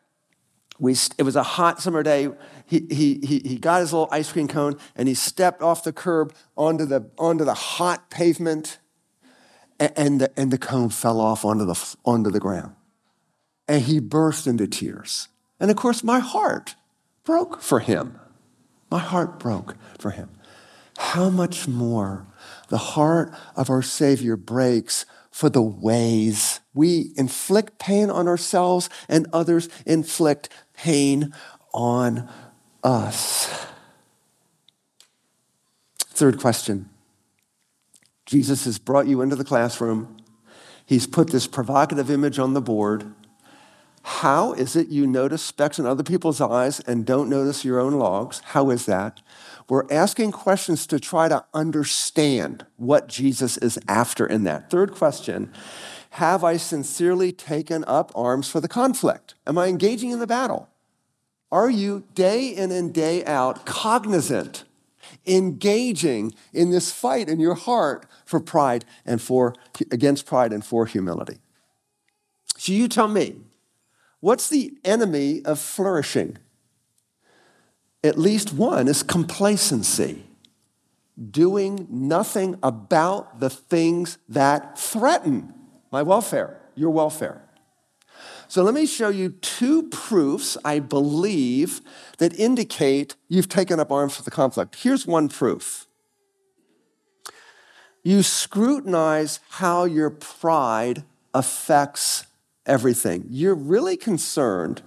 we, 0.79 0.95
it 1.19 1.25
was 1.25 1.35
a 1.35 1.43
hot 1.43 1.83
summer 1.83 2.05
day. 2.05 2.29
He, 2.67 2.87
he, 2.89 3.43
he, 3.45 3.59
got 3.59 3.81
his 3.81 3.93
little 3.93 4.09
ice 4.13 4.31
cream 4.31 4.47
cone 4.47 4.79
and 4.95 5.09
he 5.09 5.15
stepped 5.15 5.61
off 5.61 5.83
the 5.83 5.93
curb 5.93 6.33
onto 6.57 6.85
the, 6.85 7.11
onto 7.19 7.45
the 7.45 7.55
hot 7.55 8.11
pavement, 8.11 8.79
and, 9.81 9.93
and, 9.97 10.21
the, 10.21 10.41
and 10.41 10.53
the 10.53 10.59
cone 10.59 10.89
fell 10.89 11.21
off 11.21 11.45
onto 11.45 11.65
the, 11.65 11.97
onto 12.05 12.31
the 12.31 12.41
ground. 12.41 12.77
And 13.67 13.83
he 13.83 13.99
burst 13.99 14.47
into 14.47 14.69
tears. 14.69 15.29
And 15.59 15.69
of 15.69 15.77
course, 15.77 16.05
my 16.05 16.21
heart 16.21 16.77
broke 17.25 17.61
for 17.61 17.81
him. 17.81 18.19
My 18.91 18.99
heart 18.99 19.39
broke 19.39 19.77
for 19.99 20.11
him. 20.11 20.31
How 20.97 21.31
much 21.31 21.67
more 21.67 22.27
the 22.69 22.79
heart 22.79 23.33
of 23.57 23.69
our 23.71 23.83
Savior 23.83 24.37
breaks 24.37 25.07
for 25.31 25.49
the 25.51 25.63
ways 25.63 26.61
we 26.75 27.13
inflict 27.17 27.79
pain 27.81 28.09
on 28.09 28.29
ourselves 28.29 28.89
and 29.09 29.27
others 29.33 29.69
inflict 29.85 30.49
pain 30.75 31.35
on 31.73 32.29
us. 32.85 33.67
Third 35.99 36.39
question 36.39 36.89
Jesus 38.27 38.65
has 38.65 38.79
brought 38.79 39.09
you 39.09 39.23
into 39.23 39.35
the 39.35 39.45
classroom. 39.45 40.19
He's 40.87 41.07
put 41.07 41.31
this 41.31 41.47
provocative 41.47 42.11
image 42.11 42.39
on 42.39 42.55
the 42.55 42.61
board. 42.61 43.13
How 44.07 44.53
is 44.53 44.77
it 44.77 44.89
you 44.89 45.07
notice 45.07 45.43
specks 45.43 45.79
in 45.79 45.87
other 45.87 46.03
people's 46.03 46.39
eyes 46.39 46.79
and 46.81 47.07
don't 47.07 47.31
notice 47.31 47.65
your 47.65 47.81
own 47.81 47.95
logs? 47.95 48.43
How 48.45 48.69
is 48.69 48.85
that? 48.85 49.23
We're 49.67 49.91
asking 49.91 50.33
questions 50.33 50.87
to 50.89 51.01
try 51.01 51.31
to 51.31 51.47
understand 51.55 52.67
what 52.77 53.09
Jesus 53.09 53.57
is 53.57 53.79
after 53.89 54.27
in 54.27 54.45
that. 54.45 54.69
Third 54.69 54.93
question 54.93 55.51
Have 56.11 56.45
I 56.45 56.59
sincerely 56.59 57.33
taken 57.33 57.83
up 57.87 58.13
arms 58.15 58.47
for 58.47 58.61
the 58.61 58.69
conflict? 58.69 59.37
Am 59.47 59.57
I 59.57 59.69
engaging 59.69 60.11
in 60.11 60.19
the 60.19 60.27
battle? 60.27 60.69
Are 61.51 61.71
you 61.71 62.05
day 62.15 62.49
in 62.49 62.73
and 62.73 62.93
day 62.93 63.25
out 63.25 63.65
cognizant, 63.65 64.65
engaging 65.27 66.35
in 66.53 66.71
this 66.71 66.93
fight 66.93 67.31
in 67.31 67.41
your 67.41 67.55
heart 67.55 68.05
for 68.27 68.39
pride 68.39 68.85
and 69.07 69.23
for 69.23 69.55
against 69.91 70.27
pride 70.27 70.53
and 70.53 70.63
for 70.63 70.85
humility? 70.85 71.39
So 72.59 72.73
you 72.73 72.87
tell 72.87 73.09
me, 73.09 73.37
What's 74.25 74.49
the 74.49 74.73
enemy 74.87 75.43
of 75.45 75.59
flourishing? 75.59 76.39
At 78.03 78.19
least 78.19 78.55
one 78.55 78.89
is 78.89 79.03
complacency, 79.03 80.25
doing 81.31 81.87
nothing 81.91 82.59
about 82.63 83.41
the 83.41 83.51
things 83.51 84.17
that 84.31 84.79
threaten 84.79 85.53
my 85.93 86.01
welfare, 86.01 86.59
your 86.75 86.89
welfare. 86.89 87.43
So 88.49 88.63
let 88.63 88.73
me 88.73 88.87
show 88.87 89.11
you 89.11 89.29
two 89.29 89.91
proofs 89.91 90.57
I 90.65 90.79
believe 90.79 91.83
that 92.17 92.33
indicate 92.41 93.17
you've 93.29 93.51
taken 93.51 93.79
up 93.79 93.93
arms 93.93 94.17
for 94.17 94.23
the 94.23 94.31
conflict. 94.31 94.77
Here's 94.77 95.07
one 95.07 95.29
proof. 95.29 95.87
You 98.03 98.23
scrutinize 98.23 99.41
how 99.51 99.85
your 99.85 100.09
pride 100.09 101.05
affects 101.35 102.25
everything. 102.67 103.27
You're 103.29 103.55
really 103.55 103.97
concerned 103.97 104.83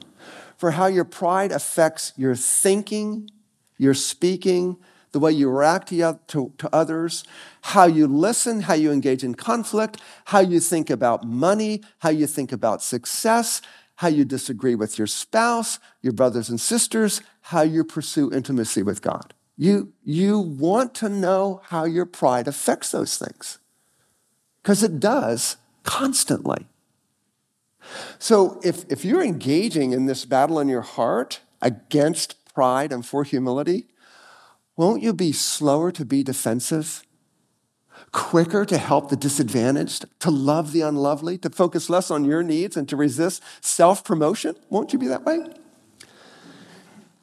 for 0.57 0.71
how 0.71 0.87
your 0.87 1.05
pride 1.05 1.51
affects 1.51 2.13
your 2.17 2.35
thinking, 2.35 3.29
your 3.77 3.93
speaking, 3.93 4.77
the 5.11 5.19
way 5.19 5.31
you 5.31 5.49
react 5.49 5.89
to, 5.89 6.19
to, 6.27 6.51
to, 6.57 6.69
others, 6.75 7.23
how 7.61 7.85
you 7.85 8.07
listen, 8.07 8.61
how 8.61 8.73
you 8.73 8.91
engage 8.91 9.23
in 9.23 9.35
conflict, 9.35 10.01
how 10.25 10.39
you 10.39 10.59
think 10.59 10.89
about 10.89 11.23
money, 11.23 11.81
how 11.99 12.09
you 12.09 12.27
think 12.27 12.51
about 12.51 12.83
success, 12.83 13.61
how 13.95 14.07
you 14.07 14.25
disagree 14.25 14.75
with 14.75 14.97
your 14.97 15.07
spouse, 15.07 15.79
your 16.01 16.13
brothers 16.13 16.49
and 16.49 16.59
sisters, 16.59 17.21
how 17.41 17.61
you 17.61 17.83
pursue 17.83 18.31
intimacy 18.31 18.83
with 18.83 19.01
God. 19.01 19.33
You, 19.57 19.93
you 20.03 20.39
want 20.39 20.93
to 20.95 21.09
know 21.09 21.61
how 21.65 21.85
your 21.85 22.05
pride 22.05 22.47
affects 22.47 22.91
those 22.91 23.17
things 23.17 23.57
because 24.61 24.83
it 24.83 24.99
does 24.99 25.57
constantly. 25.83 26.67
So 28.19 28.59
if, 28.63 28.85
if 28.89 29.05
you're 29.05 29.23
engaging 29.23 29.91
in 29.91 30.05
this 30.05 30.25
battle 30.25 30.59
in 30.59 30.67
your 30.67 30.81
heart 30.81 31.41
against 31.61 32.53
pride 32.53 32.91
and 32.91 33.05
for 33.05 33.23
humility, 33.23 33.87
won't 34.75 35.01
you 35.01 35.13
be 35.13 35.31
slower 35.31 35.91
to 35.91 36.05
be 36.05 36.23
defensive? 36.23 37.03
Quicker 38.11 38.63
to 38.65 38.77
help 38.77 39.09
the 39.09 39.15
disadvantaged, 39.15 40.05
to 40.19 40.29
love 40.29 40.71
the 40.71 40.81
unlovely, 40.81 41.37
to 41.39 41.49
focus 41.49 41.89
less 41.89 42.11
on 42.11 42.25
your 42.25 42.43
needs 42.43 42.77
and 42.77 42.87
to 42.89 42.95
resist 42.95 43.43
self 43.59 44.03
promotion? 44.03 44.55
Won't 44.69 44.93
you 44.93 44.99
be 44.99 45.07
that 45.07 45.25
way? 45.25 45.47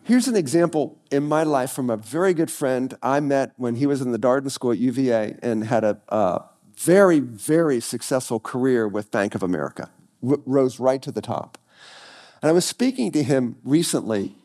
Here's 0.02 0.28
an 0.28 0.36
example 0.36 0.98
in 1.10 1.26
my 1.26 1.44
life 1.44 1.70
from 1.70 1.88
a 1.88 1.96
very 1.96 2.34
good 2.34 2.50
friend 2.50 2.94
I 3.02 3.20
met 3.20 3.52
when 3.56 3.76
he 3.76 3.86
was 3.86 4.02
in 4.02 4.12
the 4.12 4.18
Darden 4.18 4.50
School 4.50 4.72
at 4.72 4.78
UVA 4.78 5.36
and 5.42 5.64
had 5.64 5.82
a, 5.82 5.98
a 6.08 6.42
very, 6.76 7.20
very 7.20 7.80
successful 7.80 8.38
career 8.38 8.86
with 8.86 9.10
Bank 9.10 9.34
of 9.34 9.42
America 9.42 9.90
rose 10.24 10.80
right 10.80 11.02
to 11.02 11.12
the 11.12 11.22
top. 11.22 11.58
And 12.42 12.50
I 12.50 12.52
was 12.52 12.64
speaking 12.64 13.12
to 13.12 13.22
him 13.22 13.56
recently, 13.64 14.36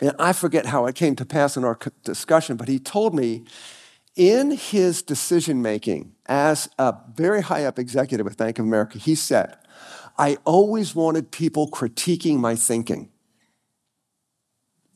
and 0.00 0.12
I 0.18 0.32
forget 0.32 0.66
how 0.66 0.86
it 0.86 0.94
came 0.94 1.16
to 1.16 1.24
pass 1.24 1.56
in 1.56 1.64
our 1.64 1.78
discussion, 2.04 2.56
but 2.56 2.68
he 2.68 2.78
told 2.78 3.14
me 3.14 3.44
in 4.16 4.50
his 4.50 5.02
decision 5.02 5.62
making 5.62 6.14
as 6.26 6.68
a 6.78 6.94
very 7.14 7.42
high 7.42 7.64
up 7.64 7.78
executive 7.78 8.26
at 8.26 8.36
Bank 8.36 8.58
of 8.58 8.64
America, 8.64 8.98
he 8.98 9.14
said, 9.14 9.56
I 10.18 10.36
always 10.44 10.94
wanted 10.94 11.30
people 11.30 11.70
critiquing 11.70 12.38
my 12.38 12.54
thinking. 12.54 13.08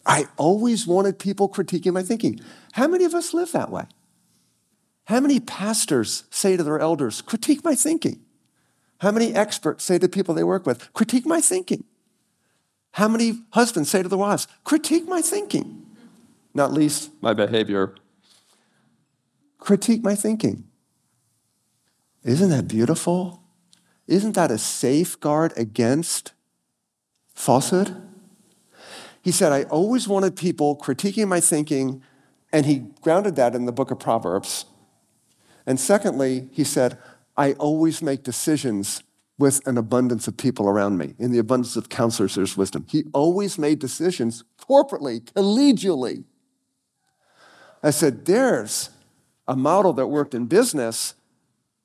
I 0.04 0.26
always 0.36 0.86
wanted 0.86 1.18
people 1.18 1.48
critiquing 1.48 1.92
my 1.92 2.02
thinking. 2.02 2.40
How 2.72 2.86
many 2.86 3.04
of 3.04 3.14
us 3.14 3.34
live 3.34 3.52
that 3.52 3.70
way? 3.70 3.84
How 5.04 5.20
many 5.20 5.40
pastors 5.40 6.24
say 6.30 6.56
to 6.56 6.62
their 6.62 6.78
elders, 6.78 7.22
critique 7.22 7.64
my 7.64 7.74
thinking? 7.74 8.25
How 9.00 9.10
many 9.10 9.34
experts 9.34 9.84
say 9.84 9.98
to 9.98 10.08
people 10.08 10.34
they 10.34 10.44
work 10.44 10.66
with, 10.66 10.92
critique 10.92 11.26
my 11.26 11.40
thinking? 11.40 11.84
How 12.92 13.08
many 13.08 13.42
husbands 13.50 13.90
say 13.90 14.02
to 14.02 14.08
the 14.08 14.16
wives, 14.16 14.48
critique 14.64 15.06
my 15.06 15.20
thinking? 15.20 15.84
Not 16.54 16.72
least 16.72 17.10
my 17.20 17.34
behavior. 17.34 17.94
Critique 19.58 20.02
my 20.02 20.14
thinking. 20.14 20.64
Isn't 22.24 22.50
that 22.50 22.68
beautiful? 22.68 23.42
Isn't 24.06 24.32
that 24.32 24.50
a 24.50 24.58
safeguard 24.58 25.52
against 25.56 26.32
falsehood? 27.34 27.94
He 29.20 29.32
said, 29.32 29.52
I 29.52 29.64
always 29.64 30.08
wanted 30.08 30.36
people 30.36 30.76
critiquing 30.76 31.28
my 31.28 31.40
thinking, 31.40 32.02
and 32.52 32.64
he 32.64 32.86
grounded 33.02 33.36
that 33.36 33.54
in 33.54 33.66
the 33.66 33.72
book 33.72 33.90
of 33.90 33.98
Proverbs. 33.98 34.64
And 35.66 35.78
secondly, 35.80 36.48
he 36.52 36.64
said, 36.64 36.96
I 37.36 37.52
always 37.54 38.02
make 38.02 38.22
decisions 38.22 39.02
with 39.38 39.66
an 39.66 39.76
abundance 39.76 40.26
of 40.26 40.36
people 40.36 40.66
around 40.66 40.96
me. 40.96 41.14
In 41.18 41.30
the 41.30 41.38
abundance 41.38 41.76
of 41.76 41.88
counselors, 41.88 42.34
there's 42.34 42.56
wisdom. 42.56 42.86
He 42.88 43.04
always 43.12 43.58
made 43.58 43.78
decisions 43.78 44.44
corporately, 44.58 45.20
collegially. 45.20 46.24
I 47.82 47.90
said, 47.90 48.24
there's 48.24 48.90
a 49.46 49.54
model 49.54 49.92
that 49.94 50.06
worked 50.06 50.34
in 50.34 50.46
business. 50.46 51.14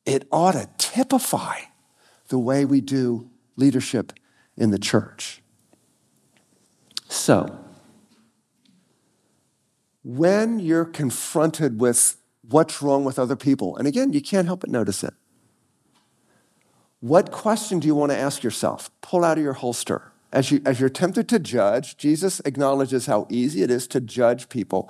It 0.06 0.28
ought 0.32 0.54
to 0.54 0.70
typify 0.78 1.60
the 2.30 2.40
way 2.40 2.64
we 2.64 2.80
do 2.80 3.30
leadership 3.58 4.14
in 4.56 4.72
the 4.72 4.80
church. 4.80 5.42
So, 7.10 7.60
when 10.04 10.60
you're 10.60 10.86
confronted 10.86 11.80
with 11.80 12.16
what's 12.42 12.82
wrong 12.82 13.04
with 13.04 13.20
other 13.20 13.36
people, 13.36 13.76
and 13.76 13.88
again, 13.88 14.14
you 14.14 14.22
can't 14.22 14.48
help 14.48 14.62
but 14.62 14.70
notice 14.70 15.04
it. 15.04 15.14
What 17.02 17.32
question 17.32 17.80
do 17.80 17.88
you 17.88 17.96
want 17.96 18.12
to 18.12 18.18
ask 18.18 18.44
yourself? 18.44 18.92
Pull 19.02 19.26
out 19.26 19.40
of 19.40 19.44
your 19.44 19.54
holster. 19.54 20.12
As, 20.32 20.52
you, 20.52 20.62
as 20.66 20.80
you're 20.80 20.88
tempted 20.88 21.28
to 21.30 21.40
judge, 21.40 21.98
Jesus 21.98 22.40
acknowledges 22.46 23.08
how 23.08 23.28
easy 23.30 23.64
it 23.64 23.72
is 23.72 23.88
to 23.88 24.00
judge 24.00 24.50
people. 24.50 24.90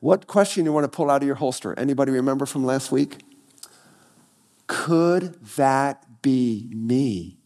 What 0.00 0.26
question 0.26 0.64
do 0.64 0.68
you 0.68 0.74
want 0.74 0.84
to 0.84 0.94
pull 0.94 1.08
out 1.08 1.22
of 1.22 1.26
your 1.26 1.36
holster? 1.36 1.78
Anybody 1.78 2.10
remember 2.10 2.46
from 2.46 2.66
last 2.66 2.90
week? 2.90 3.22
Could 4.66 5.40
that 5.56 6.20
be 6.20 6.68
me? 6.72 7.38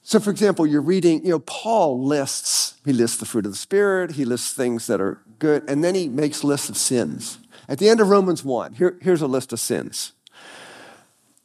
So, 0.00 0.18
for 0.18 0.30
example, 0.30 0.66
you're 0.66 0.80
reading, 0.80 1.22
you 1.24 1.30
know, 1.30 1.38
Paul 1.40 2.02
lists, 2.02 2.80
he 2.84 2.92
lists 2.92 3.18
the 3.18 3.26
fruit 3.26 3.44
of 3.44 3.52
the 3.52 3.58
Spirit, 3.58 4.12
he 4.12 4.24
lists 4.24 4.52
things 4.54 4.86
that 4.86 5.00
are 5.00 5.22
good, 5.38 5.68
and 5.68 5.84
then 5.84 5.94
he 5.94 6.08
makes 6.08 6.42
lists 6.42 6.68
of 6.68 6.76
sins. 6.76 7.38
At 7.68 7.78
the 7.78 7.88
end 7.88 8.00
of 8.00 8.08
Romans 8.08 8.42
1, 8.42 8.74
here, 8.74 8.98
here's 9.02 9.22
a 9.22 9.28
list 9.28 9.52
of 9.52 9.60
sins 9.60 10.14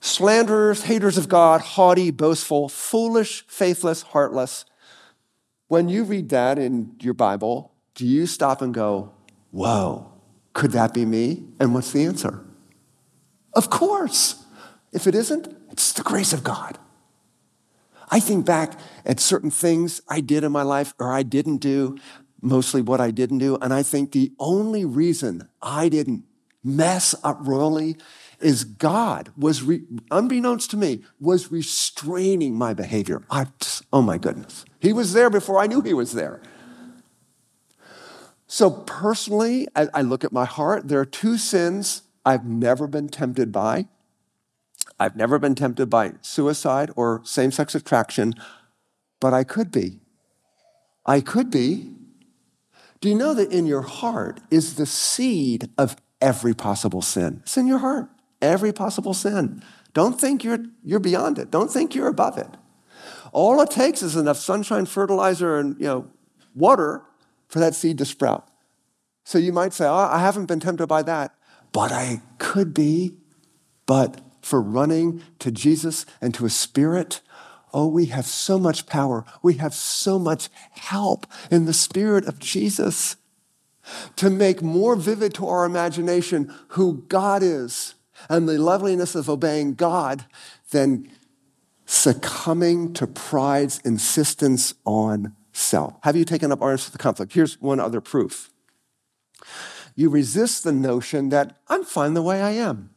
slanderers, 0.05 0.83
haters 0.83 1.17
of 1.17 1.27
God, 1.27 1.61
haughty, 1.61 2.11
boastful, 2.11 2.69
foolish, 2.69 3.43
faithless, 3.47 4.03
heartless. 4.03 4.65
When 5.67 5.89
you 5.89 6.03
read 6.03 6.29
that 6.29 6.59
in 6.59 6.95
your 7.01 7.15
Bible, 7.15 7.73
do 7.95 8.05
you 8.05 8.27
stop 8.27 8.61
and 8.61 8.71
go, 8.71 9.11
whoa, 9.49 10.11
could 10.53 10.71
that 10.71 10.93
be 10.93 11.05
me? 11.05 11.45
And 11.59 11.73
what's 11.73 11.91
the 11.91 12.05
answer? 12.05 12.45
Of 13.53 13.71
course. 13.71 14.45
If 14.93 15.07
it 15.07 15.15
isn't, 15.15 15.47
it's 15.71 15.91
the 15.91 16.03
grace 16.03 16.33
of 16.33 16.43
God. 16.43 16.77
I 18.09 18.19
think 18.19 18.45
back 18.45 18.79
at 19.05 19.19
certain 19.19 19.49
things 19.49 20.01
I 20.07 20.21
did 20.21 20.43
in 20.43 20.51
my 20.51 20.61
life 20.61 20.93
or 20.99 21.11
I 21.11 21.23
didn't 21.23 21.57
do, 21.57 21.97
mostly 22.41 22.81
what 22.83 23.01
I 23.01 23.09
didn't 23.09 23.39
do, 23.39 23.57
and 23.57 23.73
I 23.73 23.81
think 23.81 24.11
the 24.11 24.31
only 24.37 24.85
reason 24.85 25.49
I 25.63 25.89
didn't 25.89 26.25
mess 26.63 27.15
up 27.23 27.39
royally 27.41 27.97
is 28.45 28.63
God 28.63 29.31
was, 29.35 29.63
re, 29.63 29.81
unbeknownst 30.11 30.69
to 30.69 30.77
me, 30.77 31.03
was 31.19 31.51
restraining 31.51 32.55
my 32.55 32.75
behavior. 32.75 33.23
I 33.31 33.47
oh 33.91 34.03
my 34.03 34.19
goodness. 34.19 34.65
He 34.79 34.93
was 34.93 35.13
there 35.13 35.31
before 35.31 35.59
I 35.59 35.65
knew 35.65 35.81
he 35.81 35.95
was 35.95 36.11
there. 36.11 36.39
So 38.45 38.69
personally, 38.69 39.67
I, 39.75 39.87
I 39.95 40.01
look 40.03 40.23
at 40.23 40.31
my 40.31 40.45
heart. 40.45 40.87
There 40.87 40.99
are 40.99 41.05
two 41.05 41.39
sins 41.39 42.03
I've 42.23 42.45
never 42.45 42.85
been 42.85 43.09
tempted 43.09 43.51
by. 43.51 43.87
I've 44.99 45.15
never 45.15 45.39
been 45.39 45.55
tempted 45.55 45.89
by 45.89 46.13
suicide 46.21 46.91
or 46.95 47.21
same 47.23 47.51
sex 47.51 47.73
attraction, 47.73 48.35
but 49.19 49.33
I 49.33 49.43
could 49.43 49.71
be. 49.71 49.99
I 51.03 51.19
could 51.19 51.49
be. 51.49 51.95
Do 53.01 53.09
you 53.09 53.15
know 53.15 53.33
that 53.33 53.51
in 53.51 53.65
your 53.65 53.81
heart 53.81 54.39
is 54.51 54.75
the 54.75 54.85
seed 54.85 55.69
of 55.79 55.95
every 56.21 56.53
possible 56.53 57.01
sin? 57.01 57.39
It's 57.41 57.57
in 57.57 57.65
your 57.65 57.79
heart, 57.79 58.07
every 58.41 58.73
possible 58.73 59.13
sin. 59.13 59.63
Don't 59.93 60.19
think 60.19 60.43
you're, 60.43 60.65
you're 60.83 60.99
beyond 60.99 61.39
it. 61.39 61.51
Don't 61.51 61.71
think 61.71 61.95
you're 61.95 62.07
above 62.07 62.37
it. 62.37 62.49
All 63.31 63.61
it 63.61 63.71
takes 63.71 64.01
is 64.01 64.15
enough 64.15 64.37
sunshine, 64.37 64.85
fertilizer, 64.85 65.57
and 65.57 65.79
you 65.79 65.85
know, 65.85 66.07
water 66.53 67.03
for 67.47 67.59
that 67.59 67.75
seed 67.75 67.97
to 67.99 68.05
sprout. 68.05 68.47
So 69.23 69.37
you 69.37 69.51
might 69.51 69.73
say, 69.73 69.85
oh, 69.85 69.93
I 69.93 70.19
haven't 70.19 70.45
been 70.45 70.59
tempted 70.59 70.87
by 70.87 71.03
that, 71.03 71.35
but 71.71 71.91
I 71.91 72.21
could 72.37 72.73
be. 72.73 73.15
But 73.85 74.21
for 74.45 74.61
running 74.61 75.23
to 75.39 75.49
Jesus 75.49 76.05
and 76.21 76.31
to 76.35 76.43
His 76.43 76.55
Spirit. 76.55 77.21
Oh, 77.73 77.87
we 77.87 78.05
have 78.05 78.27
so 78.27 78.59
much 78.59 78.85
power. 78.85 79.25
We 79.41 79.55
have 79.55 79.73
so 79.73 80.19
much 80.19 80.49
help 80.69 81.25
in 81.49 81.65
the 81.65 81.73
Spirit 81.73 82.25
of 82.25 82.39
Jesus 82.39 83.15
to 84.15 84.29
make 84.29 84.61
more 84.61 84.95
vivid 84.95 85.33
to 85.35 85.47
our 85.47 85.65
imagination 85.65 86.53
who 86.69 87.05
God 87.07 87.41
is 87.41 87.95
and 88.29 88.47
the 88.47 88.57
loveliness 88.57 89.15
of 89.15 89.29
obeying 89.29 89.73
God 89.73 90.25
than 90.71 91.09
succumbing 91.85 92.93
to 92.93 93.07
pride's 93.07 93.79
insistence 93.79 94.73
on 94.85 95.35
self. 95.53 95.95
Have 96.03 96.15
you 96.15 96.25
taken 96.25 96.51
up 96.51 96.61
arms 96.61 96.85
for 96.85 96.91
the 96.91 96.97
conflict? 96.97 97.33
Here's 97.33 97.61
one 97.61 97.79
other 97.79 98.01
proof. 98.01 98.51
You 99.95 100.09
resist 100.09 100.63
the 100.63 100.73
notion 100.73 101.29
that 101.29 101.57
I'm 101.67 101.83
fine 101.83 102.13
the 102.13 102.21
way 102.21 102.41
I 102.41 102.51
am. 102.51 102.89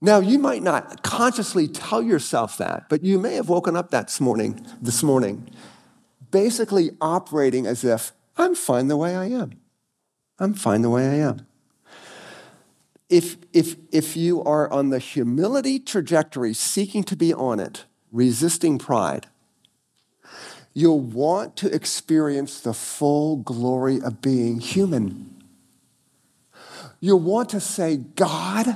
Now, 0.00 0.18
you 0.18 0.38
might 0.38 0.62
not 0.62 1.02
consciously 1.02 1.68
tell 1.68 2.02
yourself 2.02 2.58
that, 2.58 2.88
but 2.88 3.02
you 3.02 3.18
may 3.18 3.34
have 3.34 3.48
woken 3.48 3.76
up 3.76 3.90
that 3.90 4.20
morning, 4.20 4.66
this 4.80 5.02
morning, 5.02 5.48
basically 6.30 6.90
operating 7.00 7.66
as 7.66 7.82
if 7.82 8.12
I'm 8.36 8.54
fine 8.54 8.88
the 8.88 8.96
way 8.96 9.16
I 9.16 9.26
am. 9.26 9.52
I'm 10.38 10.52
fine 10.52 10.82
the 10.82 10.90
way 10.90 11.08
I 11.08 11.14
am. 11.14 11.46
If, 13.08 13.36
if, 13.52 13.76
if 13.92 14.16
you 14.16 14.42
are 14.42 14.70
on 14.72 14.90
the 14.90 14.98
humility 14.98 15.78
trajectory, 15.78 16.54
seeking 16.54 17.04
to 17.04 17.16
be 17.16 17.32
on 17.32 17.60
it, 17.60 17.84
resisting 18.10 18.78
pride, 18.78 19.28
you'll 20.74 21.00
want 21.00 21.56
to 21.56 21.72
experience 21.72 22.60
the 22.60 22.74
full 22.74 23.36
glory 23.36 24.00
of 24.00 24.20
being 24.20 24.60
human. 24.60 25.42
You'll 27.00 27.20
want 27.20 27.50
to 27.50 27.60
say, 27.60 27.96
God, 27.96 28.66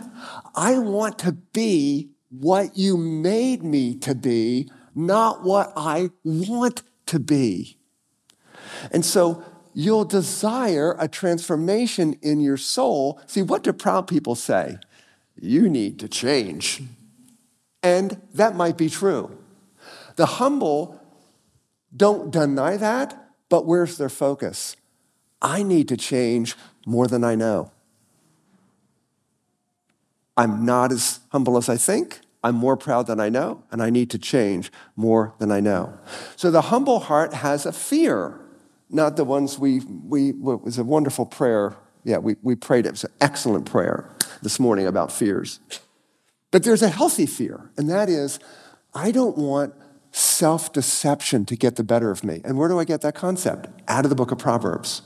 I 0.55 0.79
want 0.79 1.19
to 1.21 1.33
be 1.33 2.11
what 2.31 2.77
you 2.77 2.97
made 2.97 3.65
me 3.65 3.97
to 3.97 4.15
be, 4.15 4.71
not 4.95 5.43
what 5.43 5.73
I 5.77 6.11
want 6.23 6.83
to 7.07 7.19
be. 7.19 7.77
And 8.93 9.05
so 9.05 9.45
you'll 9.75 10.05
desire 10.05 10.97
a 10.99 11.09
transformation 11.09 12.15
in 12.23 12.41
your 12.41 12.57
soul. 12.57 13.21
See, 13.27 13.43
what 13.43 13.63
do 13.63 13.73
proud 13.73 14.09
people 14.09 14.35
say? 14.35 14.79
You 15.41 15.69
need 15.69 15.99
to 16.01 16.09
change. 16.09 16.83
And 17.83 18.21
that 18.35 18.55
might 18.55 18.77
be 18.77 18.91
true. 18.91 19.37
The 20.17 20.27
humble 20.27 21.01
don't 21.97 22.31
deny 22.31 22.77
that, 22.77 23.31
but 23.49 23.67
where's 23.67 23.97
their 23.97 24.09
focus? 24.09 24.77
I 25.43 25.63
need 25.63 25.89
to 25.89 25.97
change 25.97 26.57
more 26.87 27.07
than 27.07 27.25
I 27.25 27.35
know. 27.35 27.73
I'm 30.37 30.65
not 30.65 30.93
as 30.93 31.21
humble 31.31 31.57
as 31.57 31.69
I 31.69 31.77
think. 31.77 32.21
I'm 32.43 32.55
more 32.55 32.77
proud 32.77 33.07
than 33.07 33.21
I 33.21 33.29
know, 33.29 33.63
and 33.71 33.83
I 33.83 33.91
need 33.91 34.11
to 34.11 34.19
change 34.19 34.73
more 34.97 35.35
than 35.39 35.51
I 35.51 35.61
know. 35.61 35.99
So 36.37 36.51
the 36.51 36.63
humble 36.63 37.01
heart 37.01 37.35
has 37.35 37.67
a 37.67 37.73
fear, 37.73 38.40
not 38.91 39.17
the 39.17 39.25
ones 39.25 39.59
we, 39.59 39.81
we 39.81 40.31
it 40.31 40.41
was 40.41 40.79
a 40.79 40.85
wonderful 40.85 41.27
prayer. 41.27 41.77
Yeah, 42.05 42.19
we, 42.19 42.37
we 42.43 42.55
prayed 42.55 42.87
it. 42.87 42.89
It 42.89 42.93
was 42.93 43.05
an 43.05 43.13
excellent 43.21 43.67
prayer 43.67 44.11
this 44.43 44.59
morning 44.59 44.87
about 44.87 45.13
fears. 45.13 45.61
But 46.51 46.65
there's 46.65 46.83
a 46.83 46.89
healthy 46.89 47.27
fear, 47.27 47.71
and 47.77 47.89
that 47.89 48.09
is 48.09 48.41
I 48.95 49.13
don't 49.13 49.39
want 49.39 49.75
self 50.13 50.73
deception 50.73 51.45
to 51.47 51.57
get 51.57 51.77
the 51.77 51.85
better 51.85 52.11
of 52.11 52.25
me. 52.25 52.41
And 52.45 52.59
where 52.59 52.69
do 52.69 52.79
I 52.79 52.85
get 52.85 53.03
that 53.03 53.15
concept? 53.15 53.69
Out 53.89 54.05
of 54.05 54.11
the 54.11 54.17
book 54.17 54.33
of 54.33 54.39
Proverbs. 54.39 55.03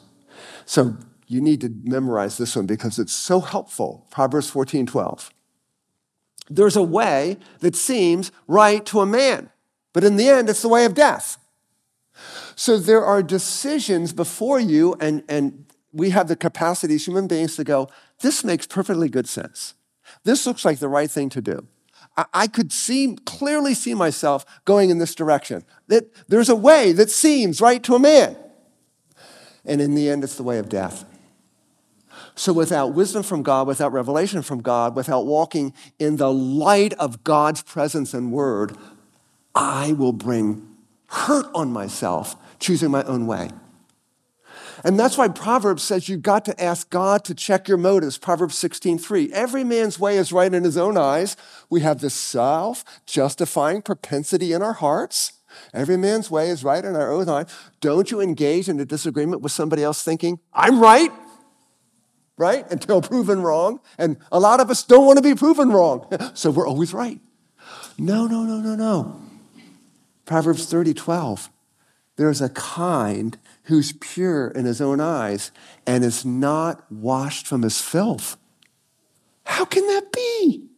So 0.65 0.97
you 1.27 1.41
need 1.41 1.61
to 1.61 1.75
memorize 1.83 2.39
this 2.39 2.57
one 2.57 2.67
because 2.67 2.99
it's 2.99 3.13
so 3.13 3.41
helpful. 3.41 4.07
Proverbs 4.11 4.49
14 4.51 4.87
12. 4.87 5.31
There's 6.51 6.77
a 6.77 6.83
way 6.83 7.39
that 7.61 7.75
seems 7.75 8.31
right 8.47 8.85
to 8.87 9.01
a 9.01 9.07
man, 9.07 9.51
but 9.93 10.05
in 10.05 10.17
the 10.17 10.29
end, 10.29 10.49
it's 10.49 10.63
the 10.63 10.69
way 10.69 10.85
of 10.85 10.95
death. 10.95 11.39
So 12.57 12.79
there 12.79 13.05
are 13.05 13.23
decisions 13.23 14.13
before 14.13 14.61
you, 14.61 14.95
and, 15.01 15.25
and 15.29 15.67
we 15.93 16.11
have 16.11 16.29
the 16.29 16.37
capacity 16.37 16.95
as 16.95 17.07
human 17.07 17.27
beings 17.27 17.57
to 17.57 17.65
go, 17.65 17.89
this 18.21 18.45
makes 18.45 18.67
perfectly 18.67 19.09
good 19.09 19.29
sense. 19.29 19.75
This 20.25 20.47
looks 20.47 20.65
like 20.65 20.79
the 20.79 20.89
right 20.89 21.11
thing 21.11 21.29
to 21.31 21.41
do. 21.41 21.67
I, 22.17 22.27
I 22.33 22.47
could 22.47 22.73
see, 22.73 23.17
clearly 23.25 23.75
see 23.75 23.95
myself 23.95 24.45
going 24.65 24.91
in 24.91 24.99
this 24.99 25.15
direction. 25.15 25.65
That 25.89 26.05
there's 26.29 26.49
a 26.49 26.57
way 26.57 26.93
that 26.93 27.11
seems 27.11 27.61
right 27.61 27.83
to 27.85 27.95
a 27.95 27.99
man. 27.99 28.37
And 29.65 29.81
in 29.81 29.95
the 29.95 30.09
end, 30.09 30.25
it's 30.25 30.37
the 30.37 30.43
way 30.43 30.59
of 30.59 30.69
death. 30.69 31.05
So, 32.37 32.53
without 32.53 32.95
wisdom 32.95 33.23
from 33.23 33.43
God, 33.43 33.67
without 33.67 33.93
revelation 33.93 34.43
from 34.43 34.61
God, 34.61 34.95
without 34.95 35.27
walking 35.27 35.73
in 35.99 36.17
the 36.17 36.33
light 36.33 36.93
of 36.95 37.25
God's 37.25 37.63
presence 37.63 38.13
and 38.13 38.33
word, 38.33 38.77
I 39.55 39.93
will 39.93 40.13
bring 40.13 40.74
hurt 41.09 41.47
on 41.55 41.73
myself 41.73 42.37
choosing 42.59 42.91
my 42.91 43.03
own 43.05 43.27
way. 43.27 43.51
And 44.83 44.99
that's 45.01 45.17
why 45.17 45.29
Proverbs 45.29 45.83
says 45.83 46.09
you've 46.09 46.23
got 46.23 46.45
to 46.45 46.63
ask 46.63 46.91
God 46.91 47.25
to 47.25 47.35
check 47.35 47.69
your 47.69 47.79
motives. 47.79 48.19
Proverbs 48.19 48.57
16:3. 48.57 49.33
Every 49.33 49.65
man's 49.65 49.99
way 49.99 50.19
is 50.19 50.33
right 50.33 50.53
in 50.53 50.65
his 50.65 50.77
own 50.77 50.99
eyes. 50.99 51.37
We 51.71 51.81
have 51.81 52.01
this 52.01 52.15
self-justifying 52.15 53.83
propensity 53.83 54.53
in 54.53 54.63
our 54.63 54.75
hearts. 54.75 55.33
Every 55.73 55.97
man's 55.97 56.31
way 56.31 56.51
is 56.51 56.65
right 56.65 56.85
in 56.85 56.97
our 56.97 57.13
own 57.13 57.29
eyes. 57.29 57.47
Don't 57.81 58.11
you 58.11 58.21
engage 58.21 58.69
in 58.69 58.79
a 58.79 58.85
disagreement 58.85 59.41
with 59.41 59.53
somebody 59.53 59.83
else 59.83 60.03
thinking, 60.03 60.39
I'm 60.53 60.81
right 60.81 61.11
right? 62.37 62.69
Until 62.71 63.01
proven 63.01 63.43
wrong. 63.43 63.81
And 63.99 64.17
a 64.33 64.41
lot 64.41 64.61
of 64.61 64.71
us 64.71 64.83
don't 64.83 65.07
want 65.07 65.19
to 65.19 65.23
be 65.23 65.35
proven 65.35 65.71
wrong. 65.71 66.07
so 66.35 66.51
we're 66.51 66.67
always 66.67 66.93
right. 66.93 67.21
No, 67.99 68.27
no, 68.27 68.43
no, 68.43 68.59
no, 68.59 68.75
no. 68.75 69.21
Proverbs 70.25 70.67
30, 70.67 70.95
12. 70.95 71.51
There's 72.17 72.41
a 72.41 72.49
kind 72.49 73.37
who's 73.65 73.93
pure 73.93 74.49
in 74.49 74.65
his 74.65 74.81
own 74.81 75.01
eyes 75.01 75.51
and 75.87 76.05
is 76.05 76.25
not 76.25 76.91
washed 76.91 77.47
from 77.47 77.63
his 77.63 77.81
filth. 77.81 78.37
How 79.45 79.65
can 79.65 79.87
that 79.89 80.13
be? 80.13 80.69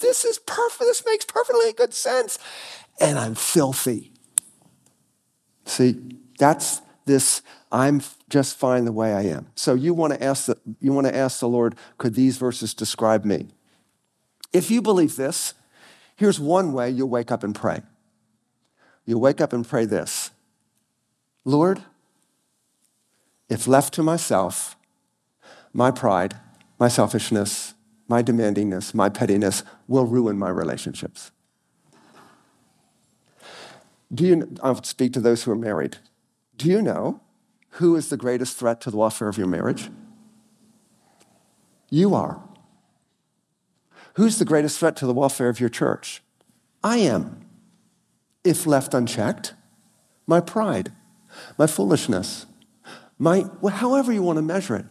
This 0.00 0.24
is 0.24 0.38
perfect. 0.38 0.80
This 0.80 1.04
makes 1.06 1.24
perfectly 1.24 1.72
good 1.72 1.94
sense. 1.94 2.38
And 3.00 3.18
I'm 3.18 3.34
filthy. 3.34 4.12
See, 5.64 5.96
that's 6.38 6.80
this 7.06 7.42
I'm 7.72 8.02
just 8.28 8.56
fine 8.56 8.84
the 8.84 8.92
way 8.92 9.12
I 9.12 9.22
am. 9.22 9.46
So 9.54 9.74
you 9.74 9.94
want 9.94 10.12
to 10.14 10.22
ask 10.22 10.46
the, 10.46 10.56
you 10.80 10.92
want 10.92 11.06
to 11.06 11.14
ask 11.14 11.40
the 11.40 11.48
Lord, 11.48 11.76
could 11.98 12.14
these 12.14 12.36
verses 12.36 12.74
describe 12.74 13.24
me? 13.24 13.48
If 14.52 14.70
you 14.70 14.82
believe 14.82 15.16
this, 15.16 15.54
here's 16.16 16.40
one 16.40 16.72
way 16.72 16.90
you'll 16.90 17.08
wake 17.08 17.30
up 17.30 17.44
and 17.44 17.54
pray. 17.54 17.82
You'll 19.06 19.20
wake 19.20 19.40
up 19.40 19.52
and 19.52 19.66
pray 19.66 19.84
this 19.84 20.30
Lord, 21.44 21.82
if 23.48 23.66
left 23.66 23.94
to 23.94 24.02
myself, 24.02 24.76
my 25.72 25.90
pride, 25.90 26.36
my 26.78 26.88
selfishness, 26.88 27.74
my 28.08 28.22
demandingness, 28.22 28.94
my 28.94 29.08
pettiness 29.08 29.62
will 29.86 30.06
ruin 30.06 30.38
my 30.38 30.48
relationships. 30.48 31.30
Do 34.12 34.26
you, 34.26 34.56
I'll 34.62 34.82
speak 34.82 35.12
to 35.12 35.20
those 35.20 35.44
who 35.44 35.52
are 35.52 35.56
married. 35.56 35.98
Do 36.56 36.68
you 36.68 36.82
know 36.82 37.20
who 37.74 37.94
is 37.94 38.08
the 38.08 38.16
greatest 38.16 38.56
threat 38.56 38.80
to 38.82 38.90
the 38.90 38.96
welfare 38.96 39.28
of 39.28 39.38
your 39.38 39.46
marriage? 39.46 39.90
You 41.88 42.14
are. 42.14 42.42
Who's 44.14 44.38
the 44.38 44.44
greatest 44.44 44.78
threat 44.78 44.96
to 44.96 45.06
the 45.06 45.14
welfare 45.14 45.48
of 45.48 45.60
your 45.60 45.68
church? 45.68 46.22
I 46.82 46.98
am. 46.98 47.46
If 48.44 48.66
left 48.66 48.94
unchecked, 48.94 49.54
my 50.26 50.40
pride, 50.40 50.92
my 51.58 51.66
foolishness, 51.66 52.46
my, 53.18 53.44
however 53.70 54.12
you 54.12 54.22
want 54.22 54.36
to 54.38 54.42
measure 54.42 54.76
it, 54.76 54.86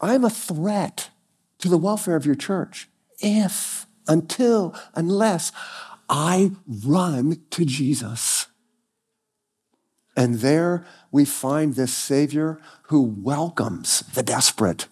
I'm 0.00 0.24
a 0.24 0.30
threat 0.30 1.10
to 1.58 1.68
the 1.68 1.76
welfare 1.76 2.16
of 2.16 2.24
your 2.24 2.34
church 2.34 2.88
if, 3.18 3.86
until, 4.06 4.74
unless 4.94 5.52
I 6.08 6.52
run 6.66 7.42
to 7.50 7.64
Jesus. 7.64 8.46
And 10.16 10.36
there 10.36 10.86
we 11.12 11.24
find 11.24 11.74
this 11.74 11.94
Savior 11.94 12.60
who 12.84 13.02
welcomes 13.02 14.00
the 14.14 14.22
desperate, 14.22 14.88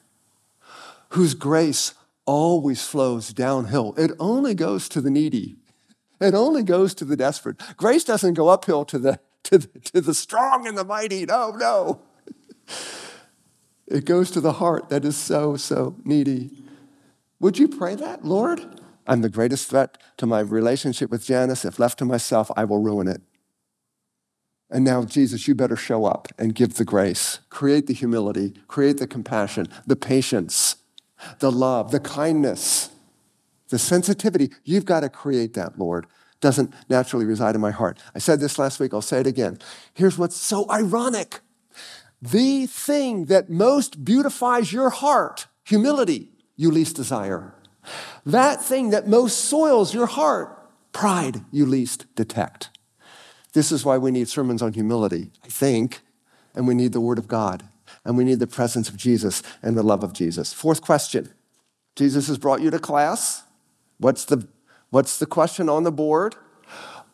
whose 1.11 1.35
grace 1.35 1.95
always 2.27 2.87
flows 2.87 3.33
downhill. 3.33 3.95
It 3.97 4.13
only 4.21 4.55
goes 4.55 4.89
to 4.91 5.01
the 5.01 5.11
needy, 5.11 5.57
it 6.21 6.35
only 6.35 6.63
goes 6.63 6.95
to 6.95 7.05
the 7.05 7.17
desperate. 7.17 7.61
Grace 7.77 8.05
doesn't 8.05 8.35
go 8.35 8.49
uphill 8.49 8.85
to 8.87 8.99
the, 8.99 9.21
to 9.45 9.59
the, 9.59 9.81
to 9.81 10.01
the 10.01 10.15
strong 10.15 10.67
and 10.67 10.77
the 10.77 10.85
mighty. 10.85 11.27
No, 11.27 11.51
no. 11.51 12.01
It 13.87 14.05
goes 14.05 14.31
to 14.33 14.41
the 14.41 14.55
heart 14.55 14.89
that 14.89 15.05
is 15.05 15.17
so, 15.17 15.57
so 15.57 15.97
needy. 16.05 16.51
Would 17.39 17.59
you 17.59 17.69
pray 17.69 17.95
that, 17.95 18.25
Lord? 18.25 18.81
I'm 19.07 19.21
the 19.21 19.29
greatest 19.29 19.71
threat 19.71 19.99
to 20.17 20.27
my 20.27 20.41
relationship 20.41 21.11
with 21.11 21.25
Janice. 21.25 21.65
If 21.65 21.79
left 21.79 21.99
to 22.01 22.05
myself, 22.05 22.51
I 22.57 22.65
will 22.65 22.83
ruin 22.83 23.07
it. 23.07 23.23
And 24.69 24.85
now, 24.85 25.05
Jesus, 25.05 25.47
you 25.47 25.55
better 25.55 25.77
show 25.77 26.07
up 26.07 26.27
and 26.39 26.55
give 26.55 26.75
the 26.75 26.85
grace, 26.85 27.39
create 27.51 27.87
the 27.87 27.95
humility, 27.95 28.55
create 28.67 28.99
the 28.99 29.07
compassion, 29.07 29.69
the 29.87 29.95
patience, 29.95 30.77
the 31.39 31.53
love, 31.53 31.93
the 31.93 32.01
kindness, 32.01 32.91
the 33.69 33.79
sensitivity. 33.79 34.51
You've 34.65 34.85
got 34.85 35.01
to 35.01 35.09
create 35.09 35.55
that, 35.55 35.79
Lord. 35.79 36.07
Doesn't 36.41 36.73
naturally 36.89 37.25
reside 37.25 37.55
in 37.55 37.61
my 37.61 37.71
heart. 37.71 37.99
I 38.15 38.19
said 38.19 38.41
this 38.41 38.59
last 38.59 38.79
week, 38.79 38.93
I'll 38.93 39.03
say 39.03 39.21
it 39.21 39.27
again. 39.27 39.59
Here's 39.95 40.19
what's 40.19 40.37
so 40.37 40.71
ironic 40.71 41.41
the 42.23 42.67
thing 42.67 43.27
that 43.27 43.51
most 43.51 44.05
beautifies 44.05 44.73
your 44.73 44.91
heart, 44.91 45.49
humility, 45.65 46.31
you 46.57 46.71
least 46.71 46.97
desire. 46.97 47.55
That 48.25 48.63
thing 48.63 48.91
that 48.91 49.07
most 49.07 49.39
soils 49.39 49.95
your 49.95 50.07
heart, 50.07 50.59
pride, 50.93 51.45
you 51.53 51.67
least 51.67 52.07
detect. 52.15 52.71
This 53.53 53.71
is 53.71 53.85
why 53.85 53.99
we 53.99 54.11
need 54.11 54.29
sermons 54.29 54.63
on 54.63 54.73
humility, 54.73 55.31
I 55.45 55.49
think, 55.49 56.01
and 56.55 56.67
we 56.67 56.75
need 56.75 56.93
the 56.93 57.01
Word 57.01 57.19
of 57.19 57.29
God, 57.29 57.65
and 58.05 58.17
we 58.17 58.25
need 58.25 58.39
the 58.39 58.47
presence 58.47 58.89
of 58.89 58.97
Jesus 58.97 59.43
and 59.63 59.77
the 59.77 59.83
love 59.83 60.03
of 60.03 60.13
Jesus. 60.13 60.53
Fourth 60.53 60.81
question 60.81 61.33
Jesus 61.97 62.29
has 62.29 62.39
brought 62.39 62.61
you 62.61 62.71
to 62.71 62.79
class. 62.79 63.45
What's 63.99 64.25
the, 64.25 64.47
what's 64.91 65.19
the 65.19 65.27
question 65.27 65.69
on 65.69 65.83
the 65.83 65.93
board? 65.93 66.37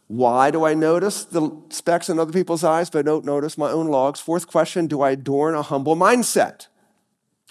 Why 0.08 0.50
do 0.50 0.64
I 0.64 0.74
notice 0.74 1.24
the 1.24 1.50
specks 1.70 2.10
in 2.10 2.18
other 2.18 2.32
people's 2.32 2.64
eyes 2.64 2.90
but 2.90 3.06
don't 3.06 3.24
notice 3.24 3.56
my 3.56 3.70
own 3.70 3.88
logs? 3.88 4.20
Fourth 4.20 4.46
question 4.46 4.86
Do 4.86 5.00
I 5.00 5.12
adorn 5.12 5.54
a 5.54 5.62
humble 5.62 5.96
mindset? 5.96 6.66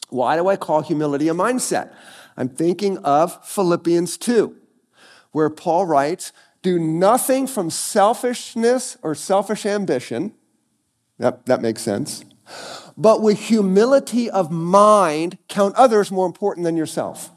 Why 0.10 0.36
do 0.36 0.48
I 0.48 0.58
call 0.58 0.82
humility 0.82 1.28
a 1.28 1.34
mindset? 1.34 1.92
I'm 2.38 2.50
thinking 2.50 2.98
of 3.00 3.44
Philippians 3.48 4.18
2, 4.18 4.56
where 5.32 5.50
Paul 5.50 5.86
writes, 5.86 6.34
Do 6.62 6.78
nothing 6.78 7.48
from 7.48 7.70
selfishness 7.70 8.98
or 9.02 9.16
selfish 9.16 9.66
ambition. 9.66 10.34
That, 11.18 11.46
that 11.46 11.62
makes 11.62 11.82
sense. 11.82 12.24
But 12.98 13.22
with 13.22 13.40
humility 13.40 14.30
of 14.30 14.52
mind, 14.52 15.38
count 15.48 15.76
others 15.76 16.12
more 16.12 16.26
important 16.26 16.66
than 16.66 16.78
yourself. 16.78 17.32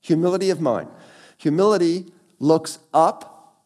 Humility 0.00 0.50
of 0.50 0.60
mind. 0.60 0.88
Humility 1.40 2.12
looks 2.38 2.78
up 2.92 3.56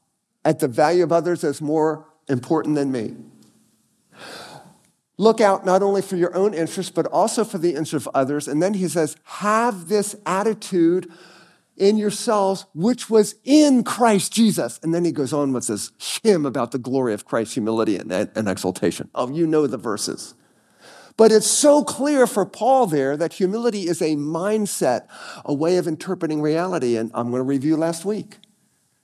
at 0.44 0.60
the 0.60 0.68
value 0.68 1.02
of 1.02 1.10
others 1.10 1.42
as 1.42 1.60
more 1.60 2.06
important 2.28 2.76
than 2.76 2.92
me. 2.92 3.16
Look 5.16 5.40
out 5.40 5.66
not 5.66 5.82
only 5.82 6.00
for 6.00 6.14
your 6.14 6.32
own 6.36 6.54
interests, 6.54 6.92
but 6.92 7.06
also 7.06 7.42
for 7.42 7.58
the 7.58 7.70
interests 7.70 7.94
of 7.94 8.08
others. 8.14 8.46
And 8.46 8.62
then 8.62 8.74
he 8.74 8.86
says, 8.86 9.16
have 9.24 9.88
this 9.88 10.14
attitude 10.24 11.10
in 11.76 11.96
yourselves, 11.96 12.66
which 12.74 13.10
was 13.10 13.34
in 13.42 13.82
Christ 13.82 14.32
Jesus. 14.32 14.78
And 14.84 14.94
then 14.94 15.04
he 15.04 15.10
goes 15.10 15.32
on 15.32 15.52
with 15.52 15.66
this 15.66 15.90
hymn 16.22 16.46
about 16.46 16.70
the 16.70 16.78
glory 16.78 17.12
of 17.12 17.24
Christ's 17.24 17.54
humility 17.54 17.96
and, 17.96 18.12
and 18.12 18.48
exaltation. 18.48 19.10
Oh, 19.16 19.32
you 19.32 19.48
know 19.48 19.66
the 19.66 19.78
verses. 19.78 20.34
But 21.16 21.30
it's 21.30 21.50
so 21.50 21.84
clear 21.84 22.26
for 22.26 22.44
Paul 22.44 22.86
there 22.86 23.16
that 23.16 23.34
humility 23.34 23.86
is 23.86 24.02
a 24.02 24.16
mindset, 24.16 25.06
a 25.44 25.54
way 25.54 25.76
of 25.76 25.86
interpreting 25.86 26.42
reality. 26.42 26.96
And 26.96 27.10
I'm 27.14 27.30
going 27.30 27.40
to 27.40 27.44
review 27.44 27.76
last 27.76 28.04
week. 28.04 28.38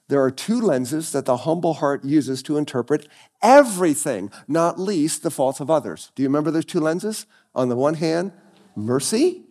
There 0.09 0.21
are 0.21 0.33
two 0.33 0.61
lenses 0.61 1.13
that 1.13 1.25
the 1.25 1.37
humble 1.37 1.75
heart 1.75 2.05
uses 2.05 2.43
to 2.43 2.57
interpret 2.57 3.07
everything, 3.43 4.33
not 4.49 4.77
least 4.77 5.23
the 5.23 5.31
faults 5.31 5.61
of 5.61 5.71
others. 5.71 6.11
Do 6.17 6.25
you 6.25 6.29
remember 6.29 6.51
those 6.51 6.65
two 6.65 6.81
lenses? 6.81 7.27
On 7.55 7.69
the 7.69 7.77
one 7.77 7.95
hand, 7.95 8.33
mercy, 8.75 9.45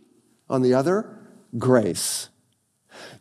on 0.50 0.62
the 0.62 0.74
other, 0.74 1.18
grace. 1.58 2.28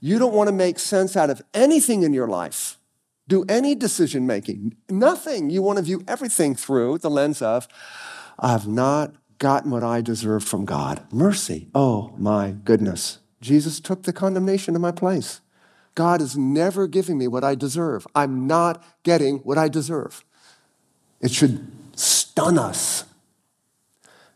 You 0.00 0.18
don't 0.18 0.34
want 0.34 0.48
to 0.48 0.52
make 0.52 0.80
sense 0.80 1.16
out 1.16 1.30
of 1.30 1.40
anything 1.54 2.02
in 2.02 2.12
your 2.12 2.26
life, 2.26 2.78
do 3.28 3.44
any 3.48 3.76
decision 3.76 4.26
making, 4.26 4.74
nothing. 4.88 5.48
You 5.48 5.62
want 5.62 5.76
to 5.76 5.84
view 5.84 6.02
everything 6.08 6.56
through 6.56 6.98
the 6.98 7.10
lens 7.10 7.40
of, 7.40 7.68
I've 8.38 8.66
not 8.66 9.14
gotten 9.38 9.70
what 9.70 9.84
I 9.84 10.00
deserve 10.00 10.44
from 10.44 10.64
God. 10.64 11.02
Mercy. 11.12 11.68
Oh 11.74 12.12
my 12.16 12.52
goodness. 12.64 13.18
Jesus 13.40 13.80
took 13.80 14.02
the 14.02 14.12
condemnation 14.12 14.74
in 14.74 14.80
my 14.80 14.92
place. 14.92 15.40
God 15.94 16.20
is 16.20 16.36
never 16.36 16.86
giving 16.86 17.18
me 17.18 17.26
what 17.26 17.44
I 17.44 17.54
deserve. 17.54 18.06
I'm 18.14 18.46
not 18.46 18.82
getting 19.02 19.38
what 19.38 19.58
I 19.58 19.68
deserve. 19.68 20.24
It 21.20 21.32
should 21.32 21.66
stun 21.96 22.58
us. 22.58 23.04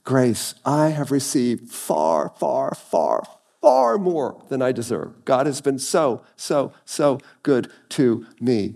Grace, 0.05 0.55
I 0.65 0.89
have 0.89 1.13
received 1.13 1.71
far, 1.71 2.33
far, 2.37 2.75
far, 2.75 3.23
far 3.61 3.99
more 3.99 4.43
than 4.49 4.61
I 4.61 4.73
deserve. 4.73 5.25
God 5.25 5.47
has 5.47 5.61
been 5.61 5.79
so, 5.79 6.25
so, 6.35 6.73
so 6.85 7.21
good 7.45 7.71
to 7.91 8.27
me. 8.41 8.75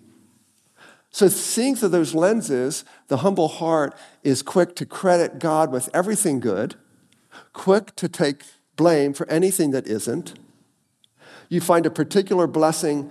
So, 1.16 1.28
seeing 1.28 1.76
through 1.76 1.88
those 1.88 2.14
lenses, 2.14 2.84
the 3.08 3.16
humble 3.16 3.48
heart 3.48 3.96
is 4.22 4.42
quick 4.42 4.76
to 4.76 4.84
credit 4.84 5.38
God 5.38 5.72
with 5.72 5.88
everything 5.94 6.40
good, 6.40 6.74
quick 7.54 7.96
to 7.96 8.06
take 8.06 8.42
blame 8.76 9.14
for 9.14 9.26
anything 9.30 9.70
that 9.70 9.86
isn't, 9.86 10.34
you 11.48 11.62
find 11.62 11.86
a 11.86 11.90
particular 11.90 12.46
blessing 12.46 13.10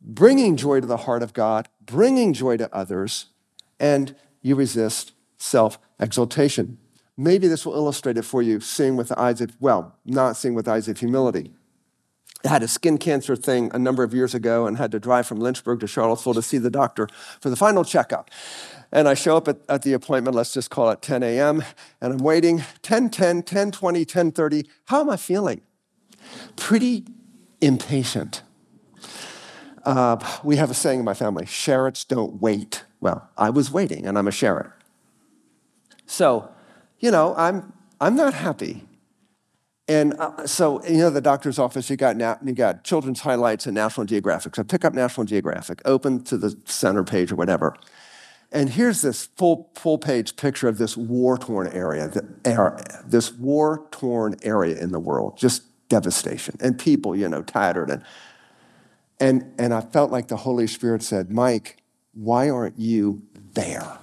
bringing 0.00 0.56
joy 0.56 0.78
to 0.78 0.86
the 0.86 0.98
heart 0.98 1.24
of 1.24 1.32
God, 1.32 1.68
bringing 1.84 2.32
joy 2.32 2.56
to 2.58 2.72
others, 2.72 3.26
and 3.80 4.14
you 4.40 4.54
resist 4.54 5.10
self 5.36 5.80
exaltation. 5.98 6.78
Maybe 7.16 7.48
this 7.48 7.66
will 7.66 7.74
illustrate 7.74 8.18
it 8.18 8.24
for 8.24 8.40
you, 8.40 8.60
seeing 8.60 8.94
with 8.94 9.08
the 9.08 9.18
eyes 9.18 9.40
of, 9.40 9.56
well, 9.58 9.96
not 10.04 10.36
seeing 10.36 10.54
with 10.54 10.66
the 10.66 10.70
eyes 10.70 10.86
of 10.86 11.00
humility. 11.00 11.54
I 12.44 12.48
had 12.48 12.62
a 12.62 12.68
skin 12.68 12.96
cancer 12.96 13.36
thing 13.36 13.70
a 13.74 13.78
number 13.78 14.02
of 14.02 14.14
years 14.14 14.34
ago 14.34 14.66
and 14.66 14.78
had 14.78 14.92
to 14.92 15.00
drive 15.00 15.26
from 15.26 15.40
Lynchburg 15.40 15.80
to 15.80 15.86
Charlottesville 15.86 16.34
to 16.34 16.42
see 16.42 16.58
the 16.58 16.70
doctor 16.70 17.08
for 17.40 17.50
the 17.50 17.56
final 17.56 17.84
checkup. 17.84 18.30
And 18.92 19.06
I 19.06 19.14
show 19.14 19.36
up 19.36 19.46
at, 19.46 19.58
at 19.68 19.82
the 19.82 19.92
appointment, 19.92 20.34
let's 20.34 20.52
just 20.52 20.70
call 20.70 20.90
it 20.90 21.02
10 21.02 21.22
a.m., 21.22 21.62
and 22.00 22.14
I'm 22.14 22.18
waiting 22.18 22.64
10, 22.82 23.10
10, 23.10 23.42
10, 23.42 23.70
20, 23.70 24.04
10, 24.04 24.32
30. 24.32 24.66
How 24.86 25.00
am 25.00 25.10
I 25.10 25.16
feeling? 25.16 25.60
Pretty 26.56 27.04
impatient. 27.60 28.42
Uh, 29.84 30.18
we 30.42 30.56
have 30.56 30.70
a 30.70 30.74
saying 30.74 31.00
in 31.00 31.04
my 31.04 31.14
family 31.14 31.44
Sherrits 31.44 32.06
don't 32.06 32.40
wait. 32.40 32.84
Well, 33.00 33.28
I 33.36 33.50
was 33.50 33.70
waiting, 33.70 34.06
and 34.06 34.18
I'm 34.18 34.28
a 34.28 34.32
Sherrit. 34.32 34.72
So, 36.06 36.50
you 36.98 37.10
know, 37.10 37.34
I'm, 37.36 37.72
I'm 38.00 38.16
not 38.16 38.34
happy. 38.34 38.84
And 39.90 40.14
uh, 40.20 40.46
so, 40.46 40.84
you 40.86 40.98
know, 40.98 41.10
the 41.10 41.20
doctor's 41.20 41.58
office, 41.58 41.90
you 41.90 41.96
got, 41.96 42.16
na- 42.16 42.36
you 42.44 42.52
got 42.52 42.84
children's 42.84 43.18
highlights 43.18 43.66
and 43.66 43.74
National 43.74 44.06
Geographic. 44.06 44.54
So 44.54 44.62
I 44.62 44.64
pick 44.64 44.84
up 44.84 44.94
National 44.94 45.26
Geographic, 45.26 45.82
open 45.84 46.22
to 46.24 46.38
the 46.38 46.56
center 46.64 47.02
page 47.02 47.32
or 47.32 47.34
whatever. 47.34 47.74
And 48.52 48.70
here's 48.70 49.02
this 49.02 49.26
full, 49.36 49.68
full 49.74 49.98
page 49.98 50.36
picture 50.36 50.68
of 50.68 50.78
this 50.78 50.96
war 50.96 51.36
torn 51.36 51.66
area, 51.66 52.08
this 53.04 53.32
war 53.32 53.84
torn 53.90 54.36
area 54.44 54.78
in 54.78 54.92
the 54.92 55.00
world, 55.00 55.36
just 55.36 55.64
devastation, 55.88 56.56
and 56.60 56.78
people, 56.78 57.16
you 57.16 57.28
know, 57.28 57.42
tattered. 57.42 57.90
And, 57.90 58.04
and, 59.18 59.52
and 59.58 59.74
I 59.74 59.80
felt 59.80 60.12
like 60.12 60.28
the 60.28 60.36
Holy 60.36 60.68
Spirit 60.68 61.02
said, 61.02 61.32
Mike, 61.32 61.82
why 62.14 62.48
aren't 62.48 62.78
you 62.78 63.22
there? 63.54 63.98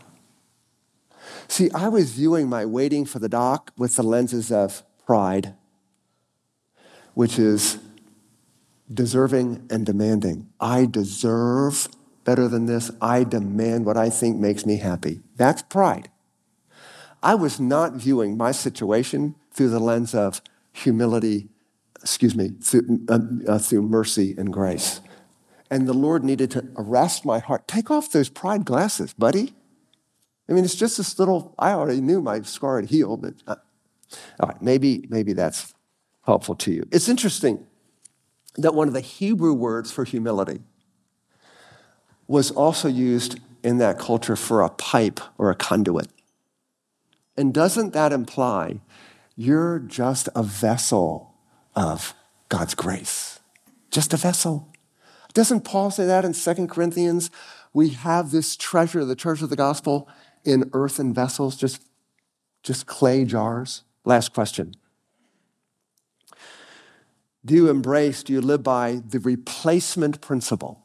See, 1.47 1.71
I 1.71 1.87
was 1.87 2.11
viewing 2.11 2.49
my 2.49 2.65
waiting 2.65 3.05
for 3.05 3.19
the 3.19 3.29
doc 3.29 3.71
with 3.77 3.95
the 3.95 4.03
lenses 4.03 4.51
of 4.51 4.83
pride, 5.05 5.55
which 7.17 7.39
is 7.39 7.79
deserving 8.93 9.65
and 9.71 9.87
demanding. 9.87 10.47
I 10.59 10.85
deserve 10.85 11.87
better 12.23 12.47
than 12.47 12.67
this. 12.67 12.91
I 13.01 13.23
demand 13.23 13.87
what 13.87 13.97
I 13.97 14.11
think 14.11 14.37
makes 14.37 14.67
me 14.67 14.77
happy. 14.77 15.21
That's 15.35 15.63
pride. 15.63 16.11
I 17.23 17.33
was 17.33 17.59
not 17.59 17.93
viewing 17.93 18.37
my 18.37 18.51
situation 18.51 19.33
through 19.51 19.69
the 19.69 19.79
lens 19.79 20.13
of 20.13 20.43
humility, 20.71 21.47
excuse 22.03 22.35
me, 22.35 22.51
through, 22.61 22.99
uh, 23.09 23.17
uh, 23.47 23.57
through 23.57 23.81
mercy 23.81 24.35
and 24.37 24.53
grace. 24.53 25.01
And 25.71 25.87
the 25.87 25.93
Lord 25.93 26.23
needed 26.23 26.51
to 26.51 26.67
arrest 26.75 27.25
my 27.25 27.39
heart. 27.39 27.67
Take 27.67 27.89
off 27.89 28.11
those 28.11 28.29
pride 28.29 28.63
glasses, 28.63 29.13
buddy. 29.13 29.55
I 30.47 30.53
mean, 30.53 30.63
it's 30.63 30.75
just 30.75 30.97
this 30.97 31.17
little, 31.17 31.55
I 31.57 31.71
already 31.71 31.99
knew 31.99 32.21
my 32.21 32.43
scar 32.43 32.79
had 32.79 32.91
healed, 32.91 33.23
but 33.23 33.33
uh, 33.47 33.55
all 34.39 34.49
right, 34.49 34.61
maybe, 34.61 35.07
maybe 35.09 35.33
that's 35.33 35.73
helpful 36.27 36.53
to 36.53 36.71
you. 36.71 36.87
It's 36.91 37.09
interesting 37.09 37.65
that 38.57 38.75
one 38.75 38.87
of 38.87 38.93
the 38.93 39.01
Hebrew 39.01 39.53
words 39.53 39.91
for 39.91 40.03
humility 40.03 40.59
was 42.27 42.51
also 42.51 42.87
used 42.87 43.39
in 43.63 43.77
that 43.77 43.97
culture 43.97 44.35
for 44.35 44.61
a 44.61 44.69
pipe 44.69 45.19
or 45.37 45.49
a 45.49 45.55
conduit. 45.55 46.09
And 47.35 47.53
doesn't 47.53 47.93
that 47.93 48.11
imply 48.11 48.81
you're 49.35 49.79
just 49.79 50.27
a 50.35 50.43
vessel 50.43 51.33
of 51.75 52.13
God's 52.49 52.75
grace? 52.75 53.39
Just 53.89 54.13
a 54.13 54.17
vessel. 54.17 54.67
Doesn't 55.33 55.61
Paul 55.61 55.91
say 55.91 56.05
that 56.05 56.25
in 56.25 56.33
2 56.33 56.67
Corinthians? 56.67 57.31
We 57.73 57.89
have 57.89 58.31
this 58.31 58.57
treasure, 58.57 59.05
the 59.05 59.15
treasure 59.15 59.45
of 59.45 59.49
the 59.49 59.55
gospel, 59.55 60.09
in 60.43 60.69
earthen 60.73 61.13
vessels, 61.13 61.55
just, 61.55 61.81
just 62.63 62.85
clay 62.85 63.23
jars. 63.23 63.83
Last 64.03 64.33
question. 64.33 64.73
Do 67.47 67.55
you 67.55 67.69
embrace, 67.69 68.23
do 68.23 68.33
you 68.33 68.41
live 68.41 68.61
by 68.61 69.01
the 69.07 69.19
replacement 69.19 70.19
principle? 70.19 70.83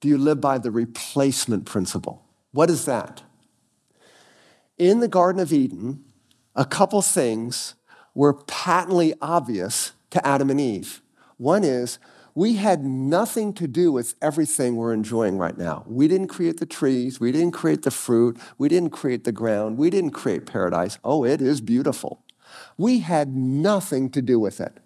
Do 0.00 0.06
you 0.06 0.16
live 0.16 0.40
by 0.40 0.58
the 0.58 0.70
replacement 0.70 1.66
principle? 1.66 2.24
What 2.52 2.70
is 2.70 2.84
that? 2.84 3.22
In 4.78 5.00
the 5.00 5.08
Garden 5.08 5.42
of 5.42 5.52
Eden, 5.52 6.04
a 6.54 6.64
couple 6.64 7.02
things 7.02 7.74
were 8.14 8.32
patently 8.32 9.12
obvious 9.20 9.90
to 10.10 10.24
Adam 10.24 10.50
and 10.50 10.60
Eve. 10.60 11.02
One 11.36 11.64
is 11.64 11.98
we 12.36 12.54
had 12.54 12.84
nothing 12.84 13.52
to 13.54 13.66
do 13.66 13.90
with 13.90 14.14
everything 14.22 14.76
we're 14.76 14.92
enjoying 14.92 15.36
right 15.36 15.58
now. 15.58 15.82
We 15.88 16.06
didn't 16.06 16.28
create 16.28 16.60
the 16.60 16.66
trees, 16.66 17.18
we 17.18 17.32
didn't 17.32 17.54
create 17.54 17.82
the 17.82 17.90
fruit, 17.90 18.38
we 18.56 18.68
didn't 18.68 18.90
create 18.90 19.24
the 19.24 19.32
ground, 19.32 19.78
we 19.78 19.90
didn't 19.90 20.12
create 20.12 20.46
paradise. 20.46 20.96
Oh, 21.02 21.24
it 21.24 21.42
is 21.42 21.60
beautiful. 21.60 22.22
We 22.76 23.00
had 23.00 23.34
nothing 23.34 24.10
to 24.10 24.22
do 24.22 24.38
with 24.38 24.60
it. 24.60 24.78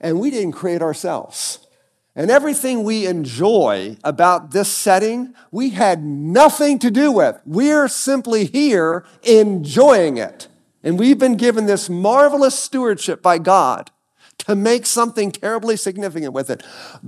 And 0.00 0.20
we 0.20 0.30
didn't 0.30 0.52
create 0.52 0.82
ourselves. 0.82 1.66
And 2.14 2.30
everything 2.30 2.84
we 2.84 3.06
enjoy 3.06 3.96
about 4.04 4.50
this 4.50 4.70
setting, 4.70 5.34
we 5.50 5.70
had 5.70 6.02
nothing 6.02 6.78
to 6.80 6.90
do 6.90 7.10
with. 7.10 7.40
We're 7.46 7.88
simply 7.88 8.44
here 8.44 9.04
enjoying 9.22 10.18
it. 10.18 10.48
And 10.82 10.98
we've 10.98 11.18
been 11.18 11.36
given 11.36 11.66
this 11.66 11.88
marvelous 11.88 12.58
stewardship 12.58 13.22
by 13.22 13.38
God 13.38 13.90
to 14.38 14.54
make 14.54 14.84
something 14.86 15.30
terribly 15.30 15.76
significant 15.76 16.32
with 16.32 16.50
it. 16.50 16.62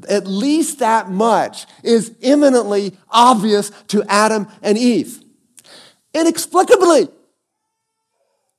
At 0.09 0.27
least 0.27 0.79
that 0.79 1.11
much 1.11 1.66
is 1.83 2.14
imminently 2.20 2.96
obvious 3.11 3.70
to 3.88 4.05
Adam 4.05 4.46
and 4.62 4.79
Eve. 4.79 5.20
Inexplicably, 6.14 7.09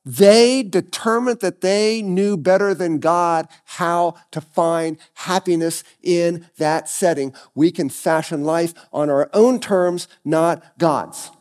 they 0.05 0.61
determined 0.61 1.39
that 1.39 1.61
they 1.61 2.01
knew 2.01 2.37
better 2.37 2.75
than 2.75 2.99
God 2.99 3.47
how 3.65 4.15
to 4.31 4.39
find 4.39 4.97
happiness 5.15 5.83
in 6.03 6.47
that 6.57 6.87
setting. 6.87 7.33
We 7.55 7.71
can 7.71 7.89
fashion 7.89 8.43
life 8.43 8.73
on 8.93 9.09
our 9.09 9.29
own 9.33 9.59
terms, 9.59 10.07
not 10.23 10.77
God's. 10.77 11.31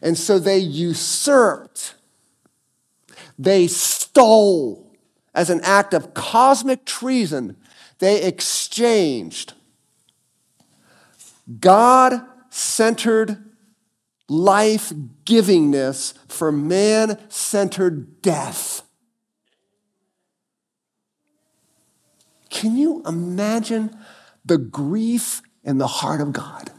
And 0.00 0.16
so 0.16 0.38
they 0.38 0.58
usurped, 0.58 1.94
they 3.38 3.66
stole 3.66 4.96
as 5.34 5.50
an 5.50 5.60
act 5.62 5.94
of 5.94 6.14
cosmic 6.14 6.84
treason, 6.84 7.56
they 7.98 8.22
exchanged 8.22 9.52
God 11.60 12.24
centered 12.50 13.51
life 14.32 14.92
givingness 15.24 16.14
for 16.26 16.50
man 16.50 17.18
centered 17.28 18.22
death. 18.22 18.82
Can 22.48 22.76
you 22.76 23.02
imagine 23.06 23.96
the 24.44 24.58
grief 24.58 25.42
in 25.62 25.78
the 25.78 25.86
heart 25.86 26.20
of 26.20 26.32
God? 26.32 26.70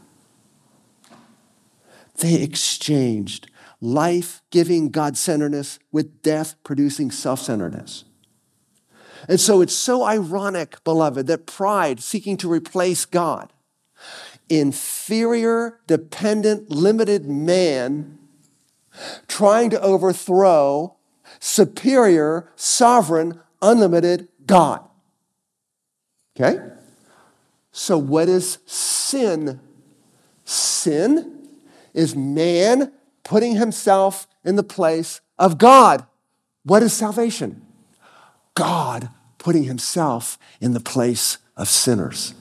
They 2.18 2.42
exchanged 2.42 3.50
life 3.80 4.42
giving 4.50 4.90
God 4.90 5.16
centeredness 5.16 5.78
with 5.92 6.22
death 6.22 6.56
producing 6.64 7.10
self 7.10 7.40
centeredness. 7.40 8.04
And 9.28 9.40
so 9.40 9.60
it's 9.60 9.74
so 9.74 10.04
ironic, 10.04 10.82
beloved, 10.84 11.26
that 11.28 11.46
pride 11.46 12.00
seeking 12.00 12.36
to 12.38 12.50
replace 12.50 13.04
God 13.04 13.52
inferior, 14.48 15.80
dependent, 15.86 16.70
limited 16.70 17.26
man 17.26 18.18
trying 19.26 19.70
to 19.70 19.80
overthrow 19.80 20.96
superior, 21.40 22.50
sovereign, 22.56 23.40
unlimited 23.60 24.28
God. 24.46 24.80
Okay? 26.36 26.58
So, 27.72 27.98
what 27.98 28.28
is 28.28 28.58
sin? 28.66 29.60
Sin 30.44 31.48
is 31.92 32.14
man 32.14 32.92
putting 33.24 33.56
himself 33.56 34.26
in 34.44 34.56
the 34.56 34.62
place 34.62 35.20
of 35.38 35.58
God. 35.58 36.06
What 36.64 36.82
is 36.82 36.92
salvation? 36.92 37.62
God 38.54 39.08
putting 39.38 39.64
himself 39.64 40.38
in 40.60 40.72
the 40.72 40.80
place 40.80 41.38
of 41.56 41.68
sinners. 41.68 42.34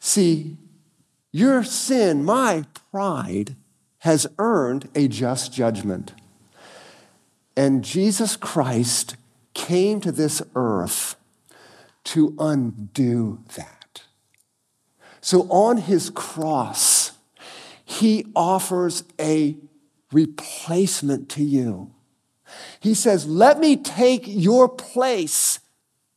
See, 0.00 0.56
your 1.30 1.62
sin, 1.62 2.24
my 2.24 2.64
pride, 2.90 3.54
has 3.98 4.26
earned 4.38 4.88
a 4.94 5.06
just 5.06 5.52
judgment. 5.52 6.14
And 7.56 7.84
Jesus 7.84 8.36
Christ 8.36 9.16
came 9.52 10.00
to 10.00 10.10
this 10.10 10.42
earth 10.54 11.16
to 12.04 12.34
undo 12.38 13.40
that. 13.56 14.02
So 15.20 15.42
on 15.50 15.76
his 15.76 16.08
cross, 16.08 17.12
he 17.84 18.26
offers 18.34 19.04
a 19.20 19.56
replacement 20.10 21.28
to 21.30 21.44
you. 21.44 21.92
He 22.80 22.94
says, 22.94 23.26
Let 23.26 23.60
me 23.60 23.76
take 23.76 24.24
your 24.26 24.68
place 24.68 25.60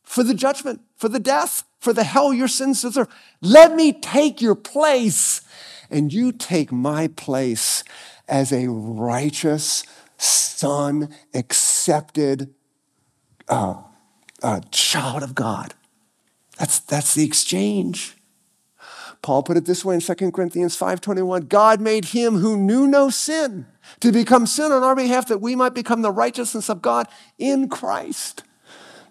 for 0.04 0.24
the 0.24 0.34
judgment, 0.34 0.82
for 0.96 1.10
the 1.10 1.20
death, 1.20 1.64
for 1.84 1.92
the 1.92 2.06
hell 2.06 2.34
your 2.34 2.48
sins 2.48 2.82
deserve. 2.82 3.10
Let 3.42 3.76
me 3.76 3.92
take 3.92 4.42
your 4.42 4.56
place, 4.56 5.42
and 5.90 6.14
you 6.14 6.32
take 6.32 6.72
my 6.72 7.10
place 7.10 7.84
as 8.28 8.54
a 8.54 8.68
righteous, 8.68 9.84
son, 10.18 11.14
accepted 11.34 12.54
uh, 13.50 13.82
uh, 14.42 14.62
child 14.72 15.24
of 15.24 15.36
God. 15.36 15.74
That's, 16.58 16.80
that's 16.80 17.14
the 17.16 17.26
exchange. 17.26 18.16
Paul 19.22 19.44
put 19.44 19.58
it 19.58 19.66
this 19.66 19.84
way 19.84 19.96
in 19.96 20.02
2 20.02 20.32
Corinthians 20.32 20.78
5:21, 20.78 21.50
God 21.50 21.82
made 21.82 22.06
him 22.06 22.38
who 22.38 22.58
knew 22.58 22.88
no 22.88 23.10
sin 23.10 23.66
to 24.00 24.12
become 24.12 24.46
sin 24.46 24.72
on 24.72 24.84
our 24.84 24.96
behalf 24.96 25.28
that 25.28 25.42
we 25.42 25.56
might 25.56 25.74
become 25.74 26.02
the 26.02 26.12
righteousness 26.12 26.70
of 26.70 26.82
God 26.82 27.08
in 27.38 27.68
Christ. 27.68 28.44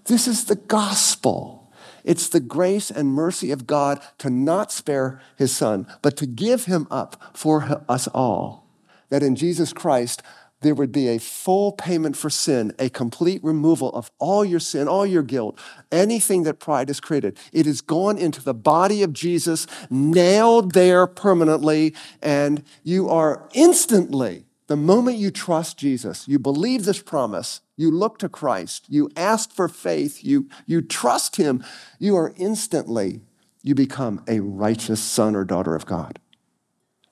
This 0.04 0.26
is 0.26 0.44
the 0.46 0.56
gospel. 0.56 1.61
It's 2.04 2.28
the 2.28 2.40
grace 2.40 2.90
and 2.90 3.12
mercy 3.12 3.50
of 3.50 3.66
God 3.66 4.02
to 4.18 4.30
not 4.30 4.72
spare 4.72 5.20
his 5.36 5.56
son, 5.56 5.86
but 6.02 6.16
to 6.18 6.26
give 6.26 6.64
him 6.64 6.86
up 6.90 7.22
for 7.34 7.84
us 7.88 8.08
all. 8.08 8.66
That 9.10 9.22
in 9.22 9.36
Jesus 9.36 9.72
Christ, 9.72 10.22
there 10.62 10.74
would 10.74 10.92
be 10.92 11.08
a 11.08 11.18
full 11.18 11.72
payment 11.72 12.16
for 12.16 12.30
sin, 12.30 12.72
a 12.78 12.88
complete 12.88 13.42
removal 13.44 13.90
of 13.90 14.10
all 14.18 14.44
your 14.44 14.60
sin, 14.60 14.88
all 14.88 15.04
your 15.04 15.22
guilt, 15.22 15.58
anything 15.90 16.44
that 16.44 16.60
pride 16.60 16.88
has 16.88 17.00
created. 17.00 17.36
It 17.52 17.66
is 17.66 17.80
gone 17.80 18.16
into 18.16 18.42
the 18.42 18.54
body 18.54 19.02
of 19.02 19.12
Jesus, 19.12 19.66
nailed 19.90 20.72
there 20.72 21.06
permanently, 21.06 21.94
and 22.22 22.64
you 22.84 23.08
are 23.08 23.48
instantly, 23.52 24.44
the 24.68 24.76
moment 24.76 25.18
you 25.18 25.30
trust 25.30 25.78
Jesus, 25.78 26.26
you 26.26 26.38
believe 26.38 26.84
this 26.84 27.02
promise, 27.02 27.60
you 27.82 27.90
look 27.90 28.18
to 28.18 28.28
Christ, 28.28 28.86
you 28.88 29.10
ask 29.16 29.50
for 29.50 29.68
faith, 29.68 30.24
you, 30.24 30.48
you 30.66 30.80
trust 30.80 31.36
Him, 31.36 31.62
you 31.98 32.16
are 32.16 32.32
instantly, 32.36 33.20
you 33.62 33.74
become 33.74 34.24
a 34.26 34.40
righteous 34.40 35.02
son 35.02 35.36
or 35.36 35.44
daughter 35.44 35.74
of 35.74 35.84
God. 35.84 36.18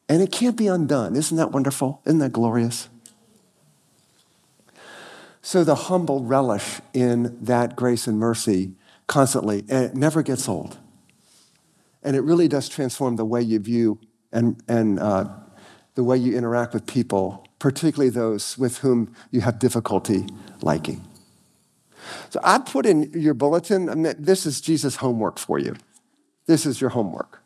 And 0.08 0.22
it 0.22 0.32
can't 0.32 0.56
be 0.56 0.66
undone. 0.66 1.14
Isn't 1.14 1.36
that 1.36 1.52
wonderful? 1.52 2.00
Isn't 2.06 2.20
that 2.20 2.32
glorious? 2.32 2.88
So 5.42 5.64
the 5.64 5.74
humble 5.74 6.24
relish 6.24 6.80
in 6.92 7.38
that 7.44 7.76
grace 7.76 8.06
and 8.06 8.18
mercy 8.18 8.74
constantly, 9.06 9.64
and 9.68 9.84
it 9.84 9.94
never 9.94 10.22
gets 10.22 10.48
old. 10.48 10.78
And 12.02 12.16
it 12.16 12.20
really 12.20 12.48
does 12.48 12.68
transform 12.68 13.16
the 13.16 13.24
way 13.24 13.42
you 13.42 13.58
view 13.58 14.00
and, 14.32 14.62
and 14.68 14.98
uh, 15.00 15.28
the 15.94 16.04
way 16.04 16.16
you 16.16 16.36
interact 16.36 16.72
with 16.74 16.86
people, 16.86 17.46
particularly 17.60 18.10
those 18.10 18.58
with 18.58 18.78
whom 18.78 19.14
you 19.30 19.42
have 19.42 19.60
difficulty 19.60 20.26
liking. 20.62 21.04
So 22.30 22.40
I 22.42 22.58
put 22.58 22.86
in 22.86 23.12
your 23.12 23.34
bulletin, 23.34 23.88
I 23.88 23.94
mean, 23.94 24.14
this 24.18 24.46
is 24.46 24.60
Jesus' 24.60 24.96
homework 24.96 25.38
for 25.38 25.60
you. 25.60 25.76
This 26.46 26.66
is 26.66 26.80
your 26.80 26.90
homework. 26.90 27.42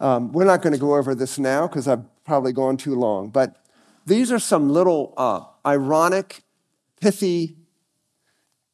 Um, 0.00 0.32
we're 0.32 0.44
not 0.44 0.60
going 0.60 0.74
to 0.74 0.78
go 0.78 0.96
over 0.96 1.14
this 1.14 1.38
now 1.38 1.66
because 1.66 1.88
I've 1.88 2.04
probably 2.24 2.52
gone 2.52 2.76
too 2.76 2.94
long, 2.94 3.30
but 3.30 3.64
these 4.04 4.30
are 4.30 4.38
some 4.38 4.68
little 4.68 5.14
uh, 5.16 5.44
ironic 5.64 6.42
pithy 7.00 7.56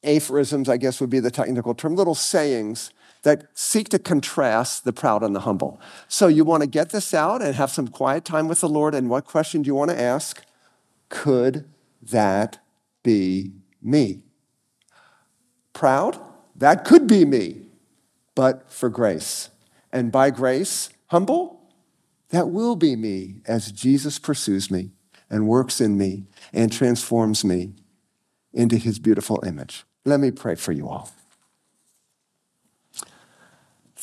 aphorisms, 0.03 0.69
I 0.69 0.77
guess 0.77 1.01
would 1.01 1.11
be 1.11 1.21
the 1.21 1.31
technical 1.31 1.75
term, 1.75 1.95
little 1.95 2.15
sayings 2.15 2.91
that 3.25 3.47
seek 3.55 3.89
to 3.89 3.99
contrast 3.99 4.85
the 4.85 4.93
proud 4.93 5.23
and 5.23 5.35
the 5.35 5.41
humble. 5.41 5.81
So 6.09 6.29
you 6.29 6.45
want 6.45 6.63
to 6.63 6.69
get 6.69 6.91
this 6.91 7.13
out 7.13 7.43
and 7.43 7.55
have 7.55 7.71
some 7.71 7.89
quiet 7.89 8.25
time 8.25 8.49
with 8.49 8.61
the 8.61 8.69
Lord. 8.69 8.95
And 8.95 9.11
what 9.11 9.25
question 9.25 9.63
do 9.63 9.67
you 9.67 9.75
want 9.75 9.91
to 9.91 10.01
ask? 10.01 10.43
Could 11.09 11.65
that 12.03 12.61
be 13.03 13.53
me? 13.83 14.23
Proud? 15.73 16.21
That 16.55 16.85
could 16.85 17.07
be 17.07 17.25
me, 17.25 17.63
but 18.35 18.71
for 18.71 18.89
grace. 18.89 19.49
And 19.91 20.13
by 20.13 20.31
grace, 20.31 20.91
humble? 21.07 21.63
That 22.29 22.51
will 22.51 22.77
be 22.77 22.95
me 22.95 23.37
as 23.47 23.73
Jesus 23.73 24.19
pursues 24.19 24.71
me 24.71 24.91
and 25.31 25.49
works 25.49 25.81
in 25.81 25.97
me 25.97 26.25
and 26.53 26.71
transforms 26.71 27.45
me 27.45 27.73
into 28.53 28.77
his 28.77 28.99
beautiful 28.99 29.43
image. 29.47 29.85
Let 30.05 30.21
me 30.21 30.31
pray 30.31 30.57
for 30.57 30.73
you 30.73 30.89
all. 30.89 31.11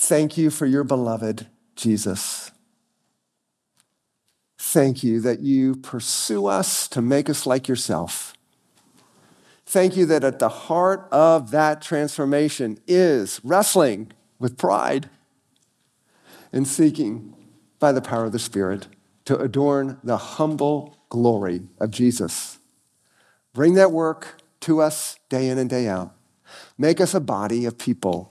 Thank 0.02 0.36
you 0.36 0.50
for 0.50 0.66
your 0.66 0.84
beloved 0.84 1.46
Jesus. 1.76 2.52
Thank 4.58 5.04
you 5.04 5.22
that 5.22 5.42
you 5.42 5.76
pursue 5.76 6.48
us 6.48 6.88
to 6.88 7.04
make 7.04 7.30
us 7.30 7.46
like 7.46 7.68
yourself. 7.68 8.34
Thank 9.64 9.96
you 9.96 10.08
that 10.08 10.24
at 10.24 10.40
the 10.40 10.50
heart 10.50 11.08
of 11.12 11.52
that 11.52 11.84
transformation 11.84 12.80
is 12.88 13.40
wrestling 13.44 14.12
with 14.40 14.58
pride 14.58 15.08
and 16.52 16.68
seeking 16.68 17.36
by 17.78 17.92
the 17.92 18.02
power 18.02 18.26
of 18.26 18.32
the 18.32 18.40
Spirit 18.40 18.88
to 19.26 19.38
adorn 19.38 20.00
the 20.04 20.18
humble 20.18 20.98
glory 21.10 21.62
of 21.80 21.92
Jesus. 21.92 22.58
Bring 23.54 23.76
that 23.76 23.92
work 23.92 24.42
to 24.62 24.82
us 24.82 25.20
day 25.30 25.48
in 25.48 25.60
and 25.60 25.70
day 25.70 25.88
out. 25.88 26.16
Make 26.76 27.00
us 27.00 27.14
a 27.14 27.20
body 27.20 27.66
of 27.66 27.78
people 27.78 28.31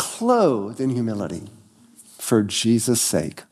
clothed 0.00 0.80
in 0.80 0.88
humility 0.88 1.42
for 2.18 2.42
Jesus' 2.42 3.02
sake. 3.02 3.42